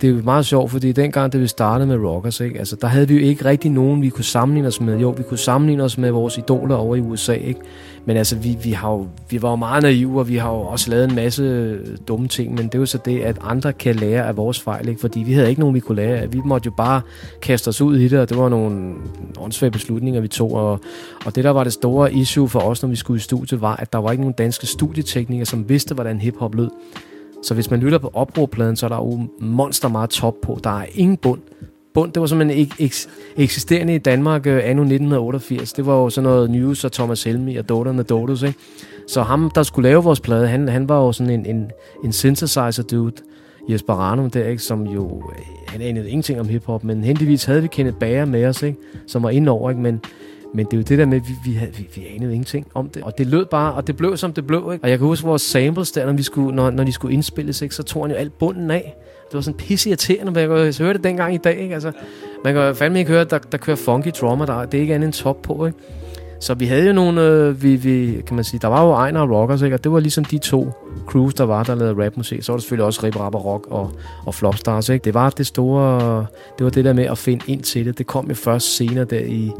[0.03, 2.59] det er jo meget sjovt, fordi dengang, da vi startede med Rockers, ikke?
[2.59, 4.99] Altså, der havde vi jo ikke rigtig nogen, vi kunne sammenligne os med.
[4.99, 7.59] Jo, vi kunne sammenligne os med vores idoler over i USA, ikke?
[8.05, 10.59] Men altså, vi, vi, har jo, vi var jo meget naive, og vi har jo
[10.59, 13.73] også lavet en masse øh, dumme ting, men det er jo så det, at andre
[13.73, 15.01] kan lære af vores fejl, ikke?
[15.01, 16.33] Fordi vi havde ikke nogen, vi kunne lære af.
[16.33, 17.01] Vi måtte jo bare
[17.41, 18.93] kaste os ud i det, og det var nogle
[19.37, 20.53] åndssvage beslutninger, vi tog.
[20.53, 20.79] Og,
[21.25, 23.75] og det, der var det store issue for os, når vi skulle i studiet, var,
[23.75, 26.69] at der var ikke nogen danske studieteknikere, som vidste, hvordan hiphop lød.
[27.43, 30.59] Så hvis man lytter på opråbpladen, så er der jo monster meget top på.
[30.63, 31.39] Der er ingen bund.
[31.93, 35.73] Bund, det var simpelthen ikke eks- eksisterende i Danmark øh, anno 1988.
[35.73, 38.59] Det var jo sådan noget News og Thomas Helmi og Doterne Dotus, ikke?
[39.07, 41.71] Så ham, der skulle lave vores plade, han, han var jo sådan en, en,
[42.03, 43.13] en synthesizer dude,
[43.69, 44.63] Jesper Ranum der, ikke?
[44.63, 48.45] Som jo, øh, han anede ingenting om hiphop, men heldigvis havde vi Kenneth Bager med
[48.45, 48.77] os, ikke?
[49.07, 49.81] Som var indover, ikke?
[49.81, 50.01] Men,
[50.53, 52.67] men det er jo det der med, at vi, vi, havde, vi, vi anede ingenting
[52.73, 53.03] om det.
[53.03, 54.69] Og det lød bare, og det blev som det blev.
[54.73, 54.83] Ikke?
[54.83, 57.61] Og jeg kan huske vores samples der, når, vi skulle, når, når de skulle indspilles,
[57.61, 57.75] ikke?
[57.75, 58.95] så tog han jo alt bunden af.
[59.27, 61.57] Det var sådan pisse irriterende, men jeg kan høre det dengang i dag.
[61.57, 61.73] Ikke?
[61.73, 61.91] Altså,
[62.43, 64.95] man kan fandme ikke høre, at der, der kører funky drummer, der det er ikke
[64.95, 65.65] andet end top på.
[65.65, 65.77] Ikke?
[66.39, 69.19] Så vi havde jo nogle, øh, vi, vi, kan man sige, der var jo Ejner
[69.19, 69.75] og Rockers, ikke?
[69.75, 70.71] og det var ligesom de to
[71.05, 72.43] crews, der var, der lavede rapmusik.
[72.43, 73.91] Så var der selvfølgelig også Rip Rap og Rock og,
[74.25, 74.89] og Flopstars.
[74.89, 75.03] Ikke?
[75.03, 76.25] Det var det store,
[76.57, 77.97] det var det der med at finde ind til det.
[77.97, 79.51] Det kom jo først senere der i,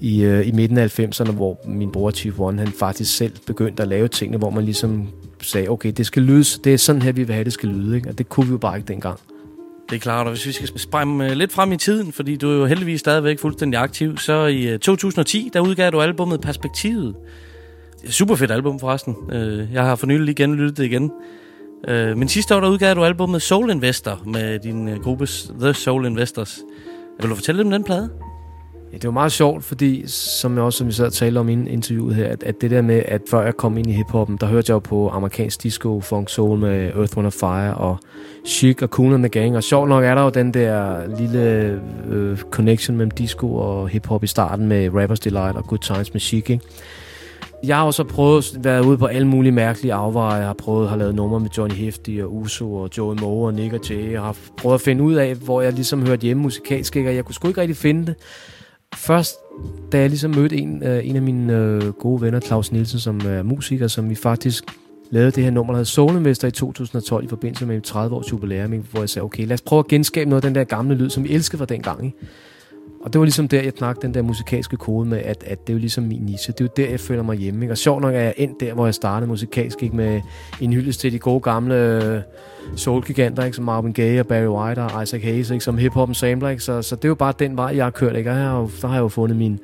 [0.00, 3.82] i, øh, i midten af 90'erne, hvor min bror Chief One, han faktisk selv begyndte
[3.82, 5.08] at lave tingene, hvor man ligesom
[5.42, 7.96] sagde, okay, det skal lyde, det er sådan her, vi vil have, det skal lyde.
[7.96, 8.08] Ikke?
[8.08, 9.18] Og det kunne vi jo bare ikke dengang.
[9.90, 12.50] Det er klart, og hvis vi skal spræmme øh, lidt frem i tiden, fordi du
[12.50, 17.14] er jo heldigvis stadigvæk fuldstændig aktiv, så i øh, 2010, der udgav du albumet Perspektivet.
[18.08, 19.16] Super fedt album forresten.
[19.32, 21.10] Øh, jeg har for nylig lige genlyttet det igen.
[21.88, 25.26] Men sidste år, der udgav du albumet Soul Investor med din gruppe
[25.60, 26.58] The Soul Investors.
[27.20, 28.10] Vil du fortælle lidt om den plade?
[28.94, 31.48] Ja, det var meget sjovt, fordi som jeg også som vi sad og talte om
[31.48, 34.36] i interviewet her, at, at det der med, at før jeg kom ind i hiphoppen,
[34.36, 37.98] der hørte jeg jo på amerikansk disco, funk soul med Earth, Wind Fire og
[38.46, 39.56] Chic og Cool and the Gang.
[39.56, 41.80] Og sjovt nok er der jo den der lille
[42.10, 46.20] øh, connection mellem disco og hiphop i starten med Rappers Delight og Good Times med
[46.20, 46.60] Chic, ikke?
[47.66, 50.34] Jeg har også prøvet at være ude på alle mulige mærkelige afveje.
[50.34, 53.46] Jeg har prøvet at have lavet numre med Johnny Hefti og Uso og Joey Moe
[53.46, 54.12] og Nick og Jay.
[54.12, 57.08] Jeg har prøvet at finde ud af, hvor jeg ligesom hørte hjemme musikalsk, ikke?
[57.08, 58.14] og jeg kunne sgu ikke rigtig finde det.
[58.96, 59.36] Først,
[59.92, 63.20] da jeg ligesom mødte en, øh, en af mine øh, gode venner, Claus Nielsen, som
[63.26, 64.64] er musiker, som vi faktisk
[65.10, 68.70] lavede det her nummer, der hedder Soulmester i 2012 i forbindelse med 30 års jubilæum,
[68.70, 71.10] hvor jeg sagde, okay, lad os prøve at genskabe noget af den der gamle lyd,
[71.10, 72.04] som vi elskede fra dengang.
[72.04, 72.18] Ikke?
[73.04, 75.72] Og det var ligesom der, jeg knakte den der musikalske kode med, at, at det
[75.72, 76.52] er jo ligesom min niche.
[76.52, 77.64] Det er jo der, jeg føler mig hjemme.
[77.64, 77.72] Ikke?
[77.72, 79.96] Og sjovt nok er jeg endt der, hvor jeg startede musikalsk, ikke?
[79.96, 80.20] med
[80.60, 82.22] en hyldest til de gode gamle soulgiganter,
[82.76, 83.56] soul-giganter, ikke?
[83.56, 85.64] som Marvin Gaye og Barry White og Isaac Hayes, ikke?
[85.64, 86.48] som hip-hop sampler.
[86.48, 86.62] Ikke?
[86.62, 88.16] Så, så det er jo bare den vej, jeg har kørt.
[88.16, 88.30] Ikke?
[88.30, 89.60] Og her, der har jeg jo fundet min,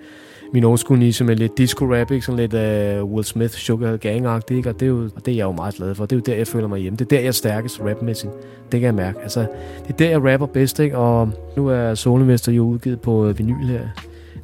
[0.53, 2.26] min old school niche med lidt disco-rap, ikke?
[2.26, 2.55] sådan lidt
[3.03, 5.74] uh, Will Smith, Sugar gang og det er, jo, og det er jeg jo meget
[5.74, 6.07] glad for.
[6.07, 6.96] Det er jo der, jeg føler mig hjemme.
[6.96, 8.32] Det er der, jeg er stærkest rapmæssigt.
[8.72, 9.18] Det kan jeg mærke.
[9.22, 9.40] Altså,
[9.86, 10.96] det er der, jeg rapper bedst, ikke?
[10.96, 13.88] og nu er Solenvester jo udgivet på øh, vinyl her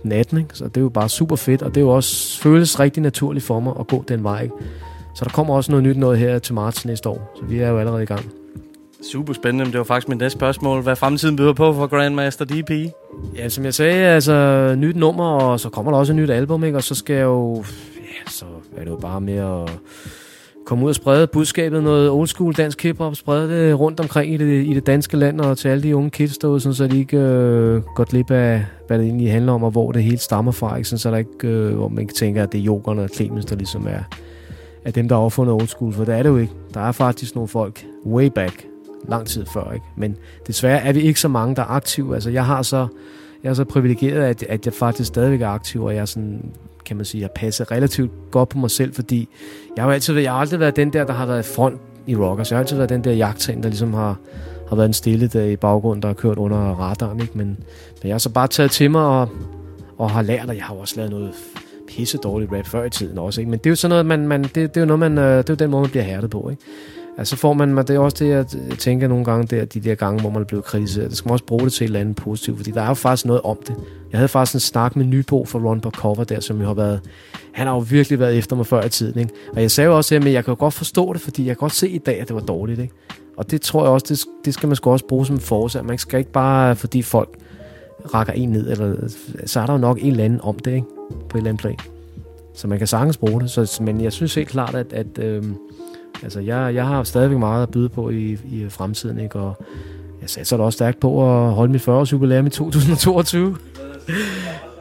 [0.03, 0.51] den 18, ikke?
[0.53, 3.47] så det er jo bare super fedt, og det er jo også føles rigtig naturligt
[3.47, 4.43] for mig at gå den vej.
[4.43, 4.55] Ikke?
[5.15, 7.69] Så der kommer også noget nyt noget her til marts næste år, så vi er
[7.69, 8.46] jo allerede i gang.
[9.13, 10.83] Super spændende, men det var faktisk mit næste spørgsmål.
[10.83, 12.93] Hvad fremtiden byder på for Grandmaster DP?
[13.37, 16.65] Ja, som jeg sagde, altså nyt nummer, og så kommer der også et nyt album,
[16.65, 16.79] ikke?
[16.79, 17.65] Og så skal jeg jo...
[17.97, 18.45] Ja, så
[18.77, 19.71] er det jo bare med at
[20.67, 24.37] komme ud og sprede budskabet, noget old school dansk hiphop, sprede det rundt omkring i
[24.37, 26.99] det, i det danske land, og til alle de unge kids derude, sådan, så de
[26.99, 30.53] ikke øh, går glip af, hvad det egentlig handler om, og hvor det hele stammer
[30.53, 30.89] fra, ikke?
[30.89, 33.45] Sådan, så der ikke, øh, hvor man ikke tænker, at det er Jokerne og Clemens,
[33.45, 34.03] der ligesom er,
[34.85, 36.53] er dem, der har opfundet old school, for det er det jo ikke.
[36.75, 38.67] Der er faktisk nogle folk way back,
[39.09, 39.87] lang tid før, ikke?
[39.97, 42.15] Men desværre er vi ikke så mange, der er aktive.
[42.15, 42.87] Altså, jeg har så,
[43.43, 46.53] jeg er så privilegeret, at, at jeg faktisk stadigvæk er aktiv, og jeg er sådan,
[46.85, 49.29] kan man sige, jeg passer relativt godt på mig selv, fordi
[49.77, 52.17] jeg har altid, jeg har aldrig været den der, der har været i front i
[52.17, 52.51] rockers.
[52.51, 54.19] Jeg har altid været den der jagttagen, der ligesom har,
[54.69, 57.39] har været en stille der i baggrunden, der har kørt under radaren, ikke?
[57.39, 59.29] Men, men jeg har så bare taget til mig og,
[59.99, 61.33] og har lært, og jeg har også lavet noget
[61.89, 63.51] pisse dårligt rap før i tiden også, ikke?
[63.51, 65.39] Men det er jo sådan noget, man, man det, det, er jo noget, man, øh,
[65.39, 66.63] det er jo den måde, man bliver hærdet på, ikke?
[67.19, 68.47] Altså får man, det er også det, jeg
[68.79, 71.11] tænker nogle gange, der, de der gange, hvor man er blevet kritiseret.
[71.11, 72.95] Det skal man også bruge det til et eller andet positivt, fordi der er jo
[72.95, 73.77] faktisk noget om det.
[74.13, 76.75] Jeg havde faktisk en snak med Nybo fra Ron på Cover der, som jo har
[76.75, 77.01] været,
[77.53, 79.33] han har jo virkelig været efter mig før i tiden, ikke?
[79.53, 81.61] Og jeg sagde jo også, at jeg kan jo godt forstå det, fordi jeg kan
[81.61, 82.95] godt se i dag, at det var dårligt, ikke?
[83.37, 85.85] Og det tror jeg også, det, det skal man sgu også bruge som forsag.
[85.85, 87.29] Man skal ikke bare, fordi folk
[88.15, 88.95] rakker en ned, eller,
[89.47, 90.87] så er der jo nok en eller anden om det, ikke?
[91.29, 91.77] På et eller andet plan.
[92.55, 93.51] Så man kan sagtens bruge det.
[93.51, 95.45] Så, men jeg synes helt klart, at, at øh,
[96.23, 99.39] Altså, jeg, jeg har stadigvæk meget at byde på i, i fremtiden, ikke?
[99.39, 99.65] Og
[100.21, 103.57] jeg satser da også stærkt på at holde mit 40-års jubilæum i 2022.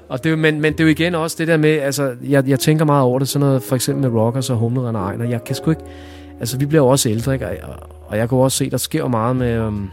[0.09, 2.59] og det, men, men det er jo igen også det der med, altså, jeg, jeg
[2.59, 5.25] tænker meget over det, sådan noget, for eksempel med Rockers og Humle og Ejner.
[5.25, 5.83] Jeg kan sgu ikke,
[6.39, 7.47] altså, vi bliver jo også ældre, ikke?
[7.63, 7.75] Og,
[8.07, 9.89] og jeg kan også se, der sker meget med, øhm,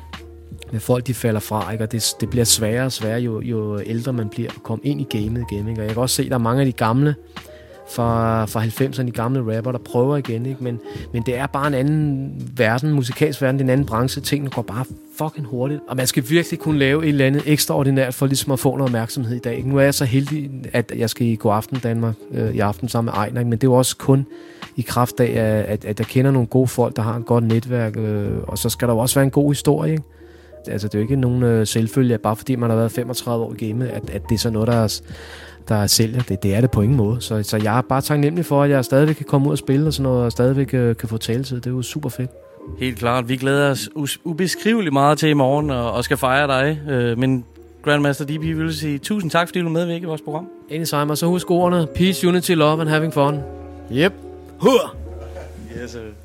[0.72, 1.84] med folk, de falder fra, ikke?
[1.84, 5.01] og det, det bliver sværere og sværere, jo, jo ældre man bliver at komme ind
[5.01, 5.68] i gamet igen.
[5.68, 5.80] Ikke?
[5.80, 7.14] Og jeg kan også se, at der er mange af de gamle,
[7.89, 10.64] fra, fra 90'erne, de gamle rapper, der prøver igen, ikke?
[10.64, 10.80] Men,
[11.12, 14.51] men det er bare en anden verden, musikalsk verden, det er en anden branche, tingene
[14.51, 14.85] går bare
[15.18, 18.59] fucking hurtigt, og man skal virkelig kunne lave et eller andet ekstraordinært for ligesom at
[18.59, 19.57] få noget opmærksomhed i dag.
[19.57, 19.68] Ikke?
[19.68, 22.89] Nu er jeg så heldig, at jeg skal i God Aften Danmark øh, i aften
[22.89, 23.51] sammen med Ejner, ikke?
[23.51, 24.26] men det er jo også kun
[24.76, 27.97] i kraft af, at, at, jeg kender nogle gode folk, der har et godt netværk,
[27.97, 30.05] øh, og så skal der jo også være en god historie, ikke?
[30.66, 33.45] Altså, det er jo ikke nogen øh, selvfølge, at bare fordi man har været 35
[33.45, 35.01] år i gamet, at, at det er så noget, der er,
[35.68, 36.42] der sælger det.
[36.42, 37.20] Det er det på ingen måde.
[37.20, 39.86] Så, så jeg er bare taknemmelig for, at jeg stadigvæk kan komme ud og spille
[39.86, 41.56] og sådan noget, og stadigvæk øh, kan få taletid.
[41.56, 42.30] Det er jo super fedt.
[42.78, 43.28] Helt klart.
[43.28, 43.88] Vi glæder os
[44.24, 46.80] ubeskriveligt meget til i morgen og, og skal fejre dig.
[46.90, 47.44] Øh, men
[47.82, 50.48] Grandmaster DP vil sige tusind tak, fordi du er med i vores program.
[50.70, 51.86] Anytime, og så husk ordene.
[51.94, 53.40] Peace, unity, love and having fun.
[53.92, 54.12] Yep.
[54.58, 54.96] Hur!
[55.82, 56.22] Yes, uh.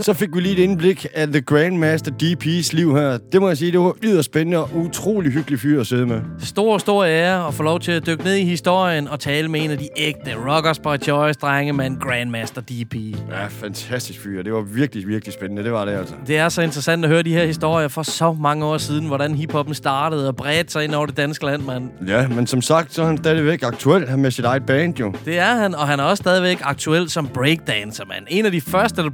[0.00, 3.18] Så fik vi lige et indblik af The Grandmaster DP's liv her.
[3.32, 6.20] Det må jeg sige, det var yderst spændende og utrolig hyggelig fyr at sidde med.
[6.38, 9.64] Stor, stor ære at få lov til at dykke ned i historien og tale med
[9.64, 12.94] en af de ægte Rockers by Choice drenge med en Grandmaster DP.
[13.30, 14.42] Ja, fantastisk fyr.
[14.42, 15.64] Det var virkelig, virkelig spændende.
[15.64, 16.14] Det var det altså.
[16.26, 19.34] Det er så interessant at høre de her historier for så mange år siden, hvordan
[19.34, 21.90] hiphoppen startede og bredte sig ind over det danske land, mand.
[22.06, 25.14] Ja, men som sagt, så er han stadigvæk aktuel med sit eget band, jo.
[25.24, 28.26] Det er han, og han er også stadigvæk aktuel som breakdancer, mand.
[28.28, 29.10] En af de første, der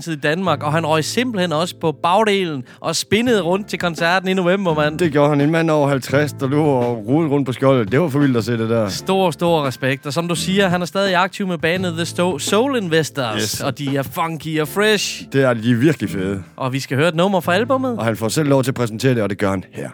[0.00, 4.28] breakdansede i Danmark, og han røg simpelthen også på bagdelen og spinnede rundt til koncerten
[4.28, 4.98] i november, mand.
[4.98, 5.40] Det gjorde han.
[5.40, 7.92] En mand over 50, der lå og rulede rundt på skjoldet.
[7.92, 8.88] Det var for vildt at se det der.
[8.88, 10.06] Stor, stor respekt.
[10.06, 13.42] Og som du siger, han er stadig aktiv med bandet The Sto- Soul Investors.
[13.42, 13.60] Yes.
[13.60, 15.24] Og de er funky og fresh.
[15.32, 16.42] Det er de virkelig fede.
[16.56, 17.98] Og vi skal høre et nummer fra albumet.
[17.98, 19.88] Og han får selv lov til at præsentere det, og det gør han her.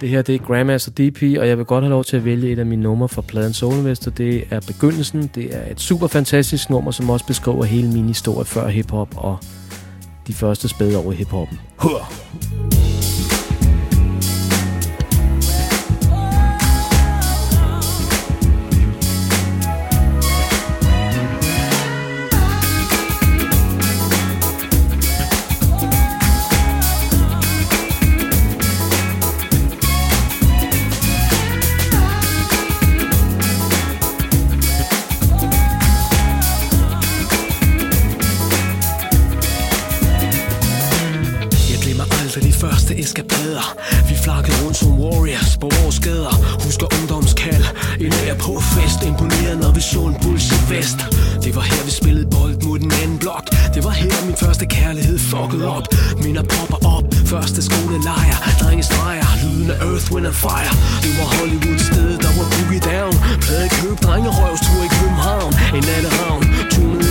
[0.00, 2.52] Det her det er Grandmaster DP, og jeg vil godt have lov til at vælge
[2.52, 4.10] et af mine numre fra pladen Soul Investor.
[4.10, 5.30] Det er Begyndelsen.
[5.34, 9.38] Det er et super fantastisk nummer, som også beskriver hele min historie før hiphop og
[10.26, 11.58] de første spæde over i hiphoppen.
[11.76, 12.12] Hur!
[50.76, 50.98] Fest.
[51.44, 53.44] Det var her vi spillede bold mod den anden blok.
[53.74, 55.86] Det var her min første kærlighed fuckede op.
[56.24, 57.06] Minder popper op.
[57.32, 58.36] Første skolelejr.
[58.60, 59.28] Drenge streger.
[59.42, 60.72] Lyden af earth, wind and fire.
[61.04, 63.14] Det var Hollywood sted Der var boogie down.
[63.44, 65.52] Plade køb Drenge røvstur i København.
[65.76, 66.42] En natteravn.
[66.74, 67.05] Tunet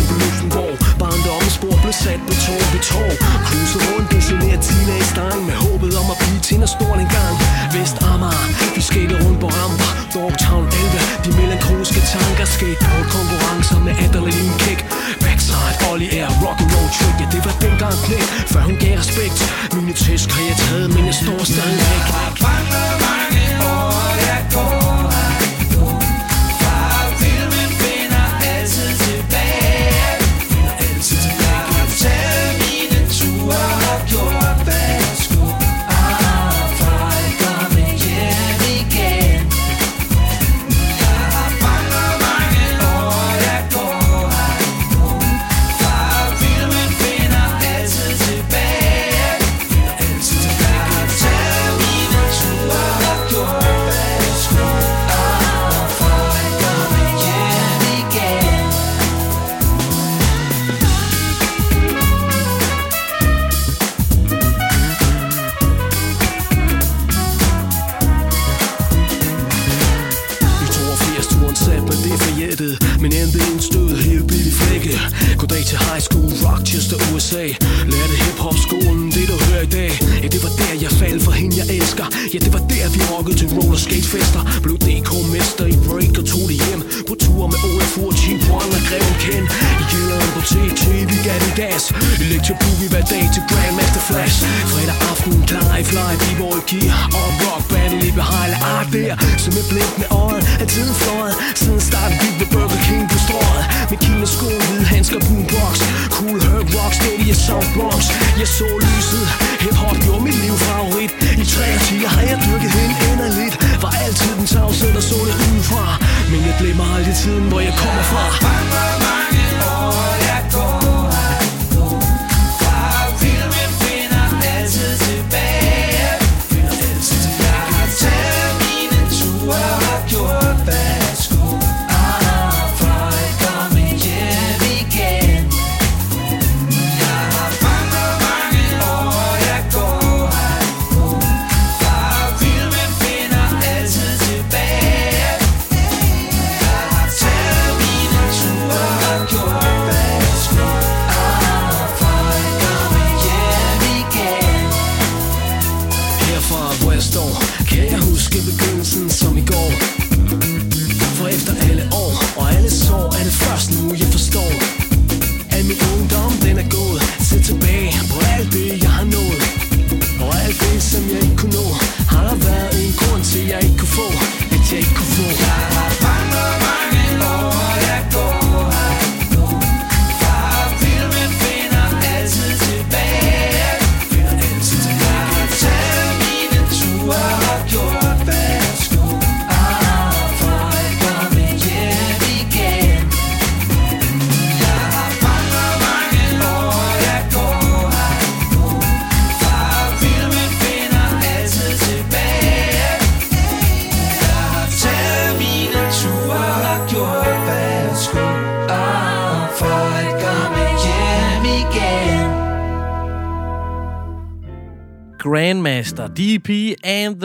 [1.85, 3.11] blev sat på tog ved tog
[3.47, 7.35] Cruise rundt Pensioneret teenage dreng Med håbet om at blive til stort en gang
[7.73, 13.93] Vest Amager Vi skatede rundt på ramper Dogtown 11 De melankoliske tanker Skateboard konkurrencer med
[14.03, 14.79] adrenalin kick
[15.23, 18.93] Backside Ollie Air Rock and roll trick Ja det var dengang knæk Før hun gav
[19.01, 19.37] respekt.
[19.75, 22.03] Mine tæsk har jeg taget Men jeg står stadig væk
[22.47, 24.64] mange år jeg går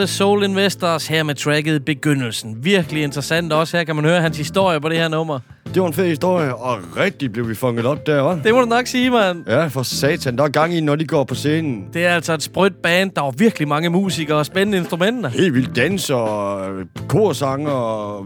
[0.01, 2.63] the Soul Investors her med tracket Begyndelsen.
[2.63, 3.77] Virkelig interessant også.
[3.77, 5.39] Her kan man høre hans historie på det her nummer.
[5.73, 8.43] Det var en fed historie, og rigtig blev vi funget op der, hva'?
[8.43, 9.43] Det må du nok sige, mand.
[9.47, 10.37] Ja, for satan.
[10.37, 11.85] Der er gang i, når de går på scenen.
[11.93, 13.11] Det er altså et sprødt band.
[13.15, 15.29] Der er virkelig mange musikere og spændende instrumenter.
[15.29, 16.73] Helt vildt danser, og
[17.07, 18.23] korsanger, og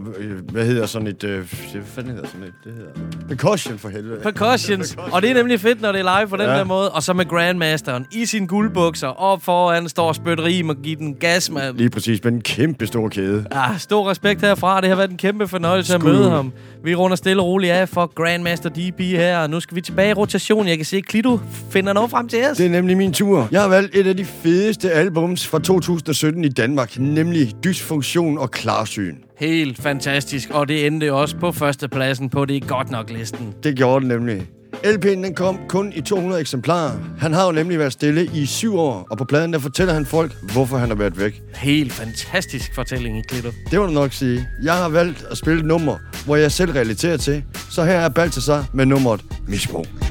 [0.52, 1.24] hvad hedder sådan et...
[1.24, 1.36] Øh,
[1.72, 2.52] hvad fanden hedder sådan et?
[2.64, 2.90] Det hedder...
[3.28, 4.20] Percussion for helvede.
[4.22, 4.96] Percussions.
[5.12, 6.50] Og det er nemlig fedt, når det er live på den Ja.
[6.58, 6.90] der måde.
[6.90, 9.08] Og så med Grandmasteren i sine guldbukser.
[9.08, 11.76] Op foran står spytterim og give den gas, mand.
[11.76, 13.44] Lige præcis, med en kæmpe stor kæde.
[13.50, 14.80] Ah, stor respekt herfra.
[14.80, 16.12] Det har været en kæmpe fornøjelse at Skud.
[16.12, 16.52] møde ham.
[16.84, 19.38] Vi runder stille og roligt af for Grandmaster DP her.
[19.38, 20.68] Og nu skal vi tilbage i rotation.
[20.68, 21.38] Jeg kan se, at Klido
[21.70, 22.56] finder noget frem til os.
[22.56, 23.48] Det er nemlig min tur.
[23.52, 28.50] Jeg har valgt et af de fedeste albums fra 2017 i Danmark, nemlig Dysfunktion og
[28.50, 29.14] Klarsyn.
[29.38, 30.50] Helt fantastisk.
[30.50, 33.54] Og det endte også på førstepladsen på Det godt nok listen.
[33.62, 34.42] Det gjorde den nemlig.
[34.84, 36.92] LP'en den kom kun i 200 eksemplarer.
[37.18, 40.06] Han har jo nemlig været stille i syv år, og på pladen der fortæller han
[40.06, 41.42] folk, hvorfor han har været væk.
[41.54, 43.48] Helt fantastisk fortælling i Klido.
[43.70, 44.48] Det må du nok sige.
[44.62, 45.96] Jeg har valgt at spille et nummer,
[46.26, 47.42] hvor jeg selv relaterer til.
[47.70, 50.05] Så her er Baltasar med nummeret Misbrug.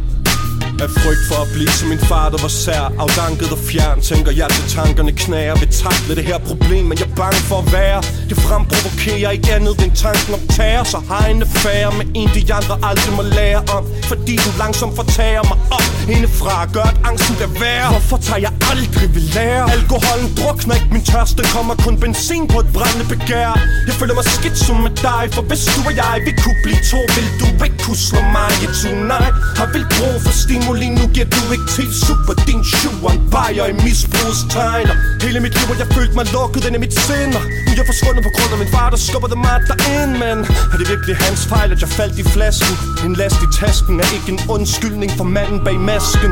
[0.84, 2.84] Af frygt for at blive som min far, der var sær.
[3.04, 7.08] Afdanket og fjern, tænker jeg til tankerne knager Vil takle det her problem, men jeg
[7.12, 8.00] er bange for at være.
[8.30, 10.84] Det fremprovokerer ikke andet end tanken om terror.
[10.94, 13.84] Så har en affære med en, de andre aldrig må lære om.
[14.12, 17.90] Fordi den langsomt fortager mig op Indefra gør, at angsten bliver værre.
[17.96, 19.64] Hvorfor tager jeg aldrig vil lære?
[19.76, 20.90] Alkoholen drukner ikke.
[20.96, 23.52] Min tørste Kommer kun benzin på et brændende begær.
[23.88, 26.82] Jeg føler mig skidt som med dig For hvis du og jeg, vi kunne blive
[26.92, 30.34] to Vil du ikke kunne slå mig i tonight Har vel brug for
[30.66, 32.34] stimuli, nu giver du ikke til Super.
[32.48, 34.96] Din shoe, en bajer i misbrugstegner.
[35.26, 37.34] Hele mit liv har jeg følt mig lukket ind i mit sind.
[37.66, 40.38] Nu er jeg forsvundet på grund af min far, der skubber det mig derind Men
[40.74, 42.74] er det virkelig hans fejl, at jeg faldt i flasken?
[43.06, 46.32] En last i tasken er ikke en undskyldning for manden bag masken.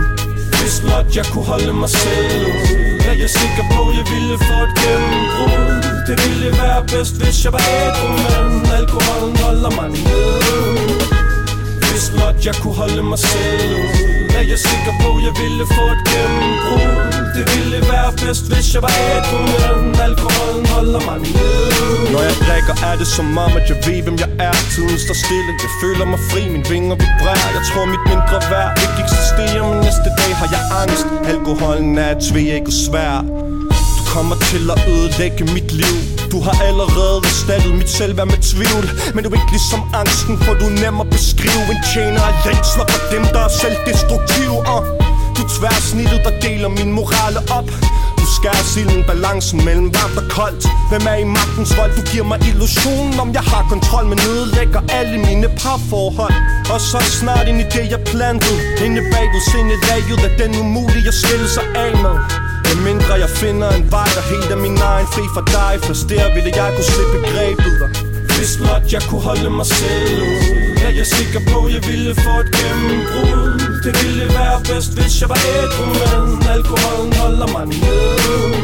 [0.59, 2.45] Hvis blot jeg kunne holde mig selv
[3.09, 5.71] Er jeg sikker på, at jeg ville få et gennembrud.
[6.07, 11.12] Det ville være bedst, hvis jeg var ædru Men alkoholen holder mig nede
[11.93, 13.89] hvis blot jeg kunne holde mig selv ud.
[14.39, 16.91] Er jeg sikker på, jeg ville få et gennembrud?
[17.35, 19.37] Det ville være bedst, hvis jeg var ædru
[19.83, 22.11] Men alkoholen holder mig nede.
[22.13, 24.55] Når jeg drikker, er det som om, at jeg ved, hvem jeg er.
[24.73, 27.49] Tiden står stille, jeg føler mig fri, mine vinger vibrerer.
[27.57, 31.07] Jeg tror, mit mindre værd ikke eksisterer Men næste dag har jeg angst.
[31.33, 33.15] Alkoholen er et tvækket svær.
[33.97, 36.12] Du kommer til at ødelægge mit liv.
[36.33, 38.85] Du har allerede erstattet mit selvværd med tvivl.
[39.13, 41.63] Men du er ikke ligesom angsten, for du er nem at beskrive.
[41.73, 44.57] En tjener af længsler for dem, der er selvdestruktive.
[44.73, 44.81] Og
[45.37, 47.69] Du tværsnittet, der deler min morale op.
[48.19, 50.63] Du skærer silden balancen mellem varmt og koldt.
[50.89, 51.91] Hvem er i magtens vold?
[51.99, 56.37] Du giver mig illusionen om jeg har kontrol Men ødelægger alle mine parforhold.
[56.73, 61.17] Og så er snart en idé jeg plantede Inde bagved sindelaget er den umulige at
[61.21, 62.15] skille sig af med.
[62.73, 65.07] Med mindre jeg finder en vej, der helt af min egen.
[65.13, 67.73] Fri for dig Først der ville jeg kunne slippe grebet.
[68.35, 70.41] Hvis blot jeg kunne holde mig selv ud
[70.85, 73.45] Er jeg sikker på, jeg ville få et gennembrud.
[73.85, 78.63] Det ville være bedst, hvis jeg var ædru Men alkoholen holder mig ned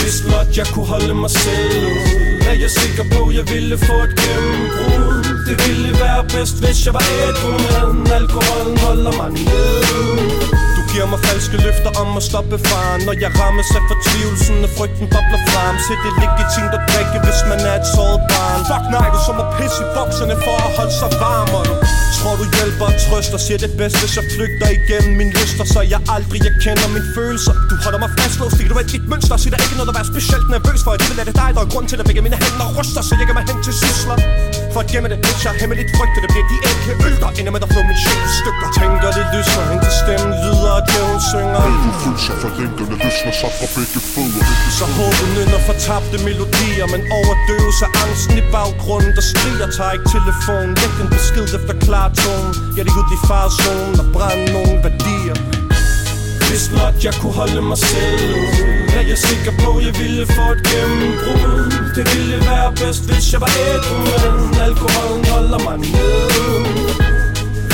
[0.00, 2.06] Hvis blot jeg kunne holde mig selv ud
[2.50, 5.16] Er jeg sikker på, jeg ville få et gennembrud.
[5.48, 7.50] Det ville være bedst, hvis jeg var ædru
[7.92, 10.57] Men alkoholen holder mig nede
[10.92, 13.00] giver mig falske løfter om at stoppe faren.
[13.08, 15.74] Når jeg rammes af fortvivlelsen og frygten bobler frem.
[15.86, 18.60] Så det er legitimt at drikke, hvis man er et såret barn.
[18.70, 21.64] Fuck nej, du er som at pisse i bukserne for at holde sig varm Og
[21.68, 21.74] du
[22.16, 26.00] tror du hjælper og trøster Siger det bedste, jeg flygter igennem mine lyster Så jeg
[26.14, 27.54] aldrig jeg kender mine følelser.
[27.70, 30.08] Du holder mig fastlåst, stikker du et dit mønster Siger der ikke noget at være
[30.14, 30.90] specielt nervøs for.
[31.00, 33.34] Det vil lade dig, der er grund til at begge mine hænder ryster Så lægger
[33.38, 34.18] mig hen til sysler
[34.74, 37.52] For at gemme det, hvis jeg hemmeligt frygter Det bliver de enkle øl, der ender
[37.54, 38.68] med at flå min sjæl stykker.
[38.80, 41.60] Tænker det lyser, indtil stemmen lyder og djævlen synger.
[42.02, 44.42] Følelser for længderne løsner sig fra begge fødder.
[44.78, 50.08] Så håbet nynder fortabte melodier Men overdøves af angsten i baggrunden Der skriger, tager ikke
[50.16, 54.46] telefon Læg en besked efter klar tone Ja, det er ud i farzonen og brænde
[54.56, 55.67] nogle værdier
[56.48, 58.38] hvis blot jeg kunne holde mig selv.
[58.98, 61.60] Er jeg sikker på, jeg ville få et gennembrud.
[61.96, 66.30] Det ville være bedst, hvis jeg var ædru Men alkoholen holder mig ned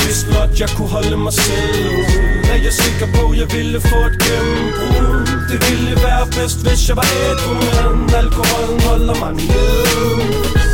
[0.05, 1.99] Hvis blot jeg kunne holde mig selv.
[2.53, 5.16] Er jeg sikker på, jeg ville få et gennembrud.
[5.51, 10.74] Det ville være bedst, hvis jeg var ædru Men alkoholen holder mig ned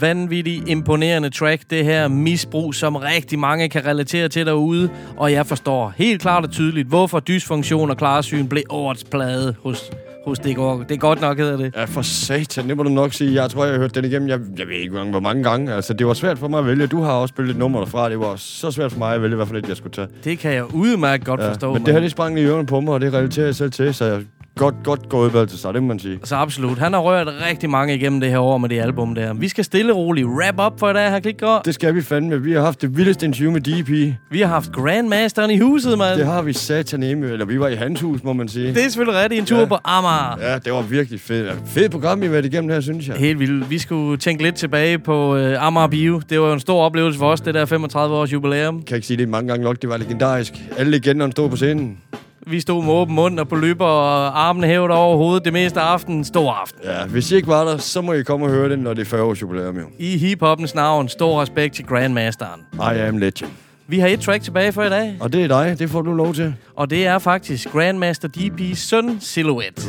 [0.00, 4.88] vanvittigt imponerende track, det her misbrug, som rigtig mange kan relatere til derude.
[5.16, 9.90] Og jeg forstår helt klart og tydeligt, hvorfor dysfunktion og klarsyn blev årets plade hos,
[10.26, 11.74] hos det, går, det er godt nok, hedder det.
[11.76, 13.42] Ja, for satan, det må du nok sige.
[13.42, 15.74] Jeg tror, jeg har hørt den igennem, jeg, jeg ved ikke, hvor mange gange.
[15.74, 16.86] Altså, det var svært for mig at vælge.
[16.86, 18.10] Du har også spillet et nummer derfra.
[18.10, 20.08] Det var så svært for mig at vælge, hvad for et jeg skulle tage.
[20.24, 21.72] Det kan jeg udmærket godt Ja, forstå.
[21.72, 23.94] men det her, det sprang i ørerne på mig, og det relaterer jeg selv til,
[23.94, 24.20] så jeg
[24.56, 26.18] godt, godt gået sig, det må man sige.
[26.24, 26.78] Så absolut.
[26.78, 29.34] Han har rørt rigtig mange igennem det her år med det album der.
[29.34, 31.64] Vi skal stille og roligt wrap up for i dag, her Klikgaard.
[31.64, 32.42] Det skal vi fandme.
[32.42, 34.14] Vi har haft det vildeste interview med DP.
[34.30, 36.18] Vi har haft Grandmasteren i huset, mand.
[36.18, 38.74] Det har vi satan med, eller vi var i hans hus, må man sige.
[38.74, 39.38] Det er selvfølgelig rigtigt.
[39.40, 39.64] En tur Ja.
[39.64, 40.36] på Amager.
[40.52, 41.52] Ja, det var virkelig fedt.
[41.66, 43.16] Fedt program, vi har været igennem her, synes jeg.
[43.16, 43.70] Helt vildt.
[43.70, 46.22] Vi skulle tænke lidt tilbage på uh, Amager Bio.
[46.30, 48.82] Det var jo en stor oplevelse for os, det der 35 års jubilæum.
[48.82, 50.52] Kan ikke sige det mange gange nok, det var legendarisk.
[50.76, 51.98] Alle legenderne stod på scenen.
[52.46, 55.80] Vi stod med åben mund og på løber og armene hævet over hovedet det meste
[55.80, 56.24] af aftenen.
[56.24, 56.80] Stor aften.
[56.84, 59.02] Ja, hvis I ikke var der, så må I komme og høre det, når det
[59.02, 59.84] er 40 års jubilæum, jo.
[59.98, 62.60] I hiphoppens navn, stor respekt til Grandmasteren.
[62.74, 63.50] I am legend.
[63.86, 65.16] Vi har et track tilbage for i dag.
[65.20, 66.54] Og det er dig, det får du lov til.
[66.76, 69.82] Og det er faktisk Grandmaster DP's søn, Silhouette.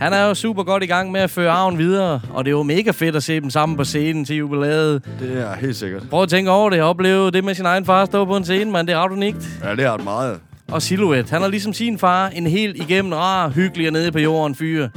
[0.00, 2.56] Han er jo super godt i gang med at føre arven videre, og det er
[2.56, 5.02] jo mega fedt at se dem sammen på scenen til jubilæet.
[5.20, 6.02] Det er helt sikkert.
[6.10, 6.82] Prøv at tænke over det.
[6.82, 8.86] Opleve det med sin egen far stå på en scene, man.
[8.86, 9.48] Det er ret unikt.
[9.64, 10.38] Ja, det er det meget.
[10.74, 14.18] Og Silhouette, han er ligesom sin far en helt igennem rar, hyggelig og nede på
[14.18, 14.90] jorden fyre.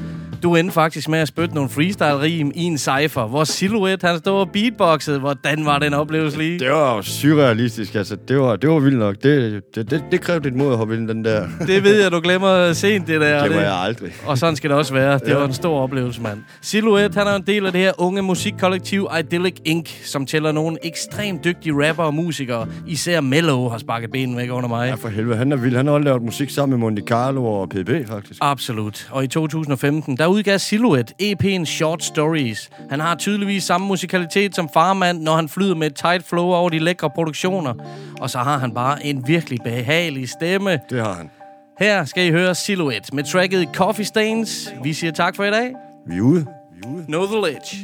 [0.44, 4.40] Du endte faktisk med at spytte nogle freestyle-rim i en cypher, hvor Silhouette, han stod
[4.40, 5.20] og beatboxede.
[5.20, 6.60] Hvordan var den oplevelse lige?
[6.60, 8.18] Det var surrealistisk, altså.
[8.28, 9.16] Det var, det var vildt nok.
[9.24, 11.48] Det, det, det, det krævede lidt mod at hoppe ind den der.
[11.68, 13.36] Det ved jeg, du glemmer sent det der.
[13.36, 14.12] og Glemmer det, jeg aldrig.
[14.26, 15.14] Og sådan skal det også være.
[15.20, 15.36] Det Ja.
[15.36, 16.40] var en stor oplevelse, mand.
[16.62, 20.78] Silhouette, han er en del af det her unge musikkollektiv Idyllic Inc., som tæller nogle
[20.84, 22.68] ekstremt dygtige rapper og musikere.
[22.88, 24.88] Især Mello har sparket benen væk under mig.
[24.90, 25.38] Ja, for helvede.
[25.38, 25.76] Han er vild.
[25.76, 28.40] Han har lavet musik sammen med Monte Carlo og PB, faktisk.
[28.42, 29.08] Absolut.
[29.12, 32.70] Og i 2015, der udgav Silhouette EP'en Short Stories.
[32.90, 36.70] Han har tydeligvis samme musikalitet som farmand, når han flyder med et tight flow over
[36.70, 37.74] de lækre produktioner.
[38.20, 40.80] Og så har han bare en virkelig behagelig stemme.
[40.90, 41.30] Det har han.
[41.80, 44.74] Her skal I høre Silhouette med tracket Coffee Stains.
[44.84, 45.74] Vi siger tak for i dag.
[46.08, 46.46] Vi er ude.
[47.08, 47.78] Know the Ledge.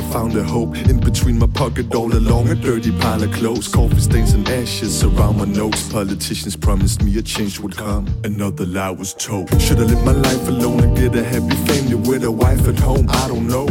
[0.00, 0.78] I found a hope.
[0.88, 3.68] In between my pocket, all along a dirty pile of clothes.
[3.68, 5.92] Coffee stains and ashes around my nose.
[5.92, 8.06] Politicians promised me a change would come.
[8.24, 9.48] Another lie was told.
[9.60, 12.78] Should I live my life alone and get a happy family with a wife at
[12.78, 13.06] home?
[13.10, 13.68] I don't know.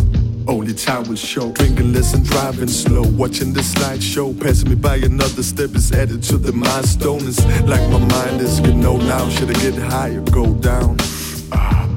[0.48, 1.52] Only time will show.
[1.54, 3.10] Drinking less and driving slow.
[3.18, 4.40] Watching the slideshow.
[4.40, 7.22] Passing me by another step is added to the milestone.
[7.28, 9.28] It's like my mind is, you know now.
[9.30, 10.98] Should I get high or go down?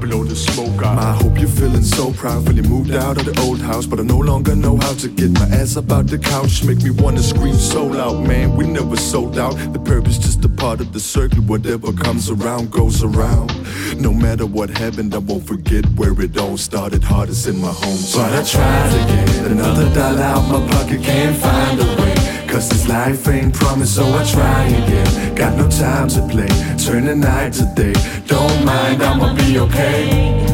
[0.03, 0.35] Blow the.
[0.83, 2.45] I hope you're feeling so proud.
[2.45, 5.31] Fully moved out of the old house, but I no longer know how to get
[5.31, 6.61] my ass up out the couch.
[6.65, 8.57] Make me wanna scream so loud, man.
[8.57, 9.55] We never sold out.
[9.71, 11.41] The purpose just a part of the circle.
[11.43, 13.53] Whatever comes around goes around.
[13.97, 17.01] No matter what happened, I won't forget where it all started.
[17.01, 17.99] Hardest in my home.
[18.13, 22.22] But I tried to get another dollar out my pocket, can't find a way.
[22.53, 25.33] Cause this life ain't promised, so I try again.
[25.33, 26.47] Got no time to play,
[26.77, 27.93] turn the night to day.
[28.27, 30.45] Don't mind, I'ma be okay.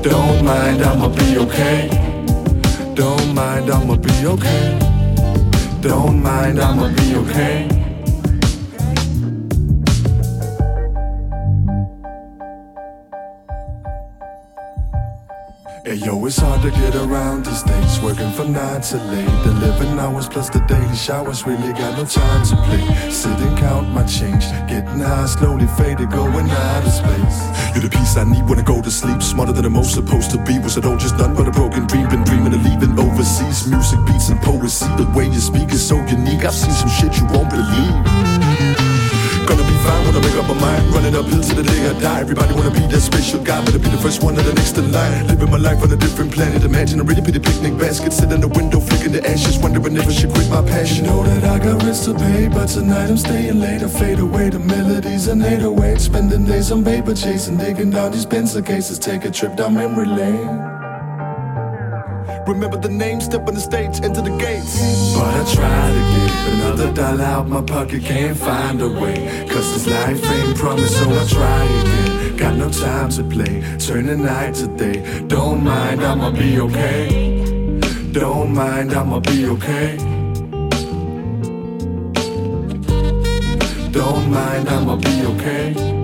[0.00, 1.90] Don't mind, I'ma be okay.
[2.94, 4.78] Don't mind, I'ma be okay.
[5.82, 7.83] Don't mind, I'ma be okay.
[15.94, 18.00] Hey yo, it's hard to get around these days.
[18.00, 19.28] Working from 9 to late.
[19.62, 21.46] 11 hours plus the daily showers.
[21.46, 22.82] Really got no time to play.
[23.12, 24.42] Sit and count my change.
[24.66, 27.38] Getting high, slowly faded, going out of space.
[27.74, 29.22] You're the peace I need when I go to sleep.
[29.22, 30.58] Smarter than I'm most supposed to be.
[30.58, 32.08] Was it all just done but a broken dream?
[32.08, 33.68] Been dreaming of leaving overseas.
[33.68, 34.90] Music, beats, and poesy.
[34.96, 36.44] The way you speak is so unique.
[36.44, 38.93] I've seen some shit you won't believe.
[39.46, 40.94] Gonna be fine when I make up my mind.
[40.94, 42.20] Running uphill to the day I die.
[42.20, 44.90] Everybody wanna be that special guy, better be the first one or the next in
[44.92, 45.26] line.
[45.26, 46.64] Living my life on a different planet.
[46.64, 48.12] Imagine a really pretty picnic basket.
[48.12, 49.58] Sit in the window, flicking the ashes.
[49.58, 51.04] Wondering if I should quit my passion.
[51.04, 53.82] You know that I got rest to pay, but tonight I'm staying late.
[53.82, 56.00] I fade away the melodies and 808.
[56.00, 58.98] Spending days on paper chasing, digging down these pencil cases.
[58.98, 60.74] Take a trip down memory lane.
[62.46, 65.14] Remember the name, step on the stage, enter the gates.
[65.14, 69.46] But I try to get another dollar out my pocket, can't find a way.
[69.48, 72.36] Cause this life ain't promised, so I try again.
[72.36, 75.24] Got no time to play, turn the night to day.
[75.26, 77.44] Don't mind, I'ma be okay.
[78.12, 79.96] Don't mind, I'ma be okay.
[83.90, 86.03] Don't mind, I'ma be okay.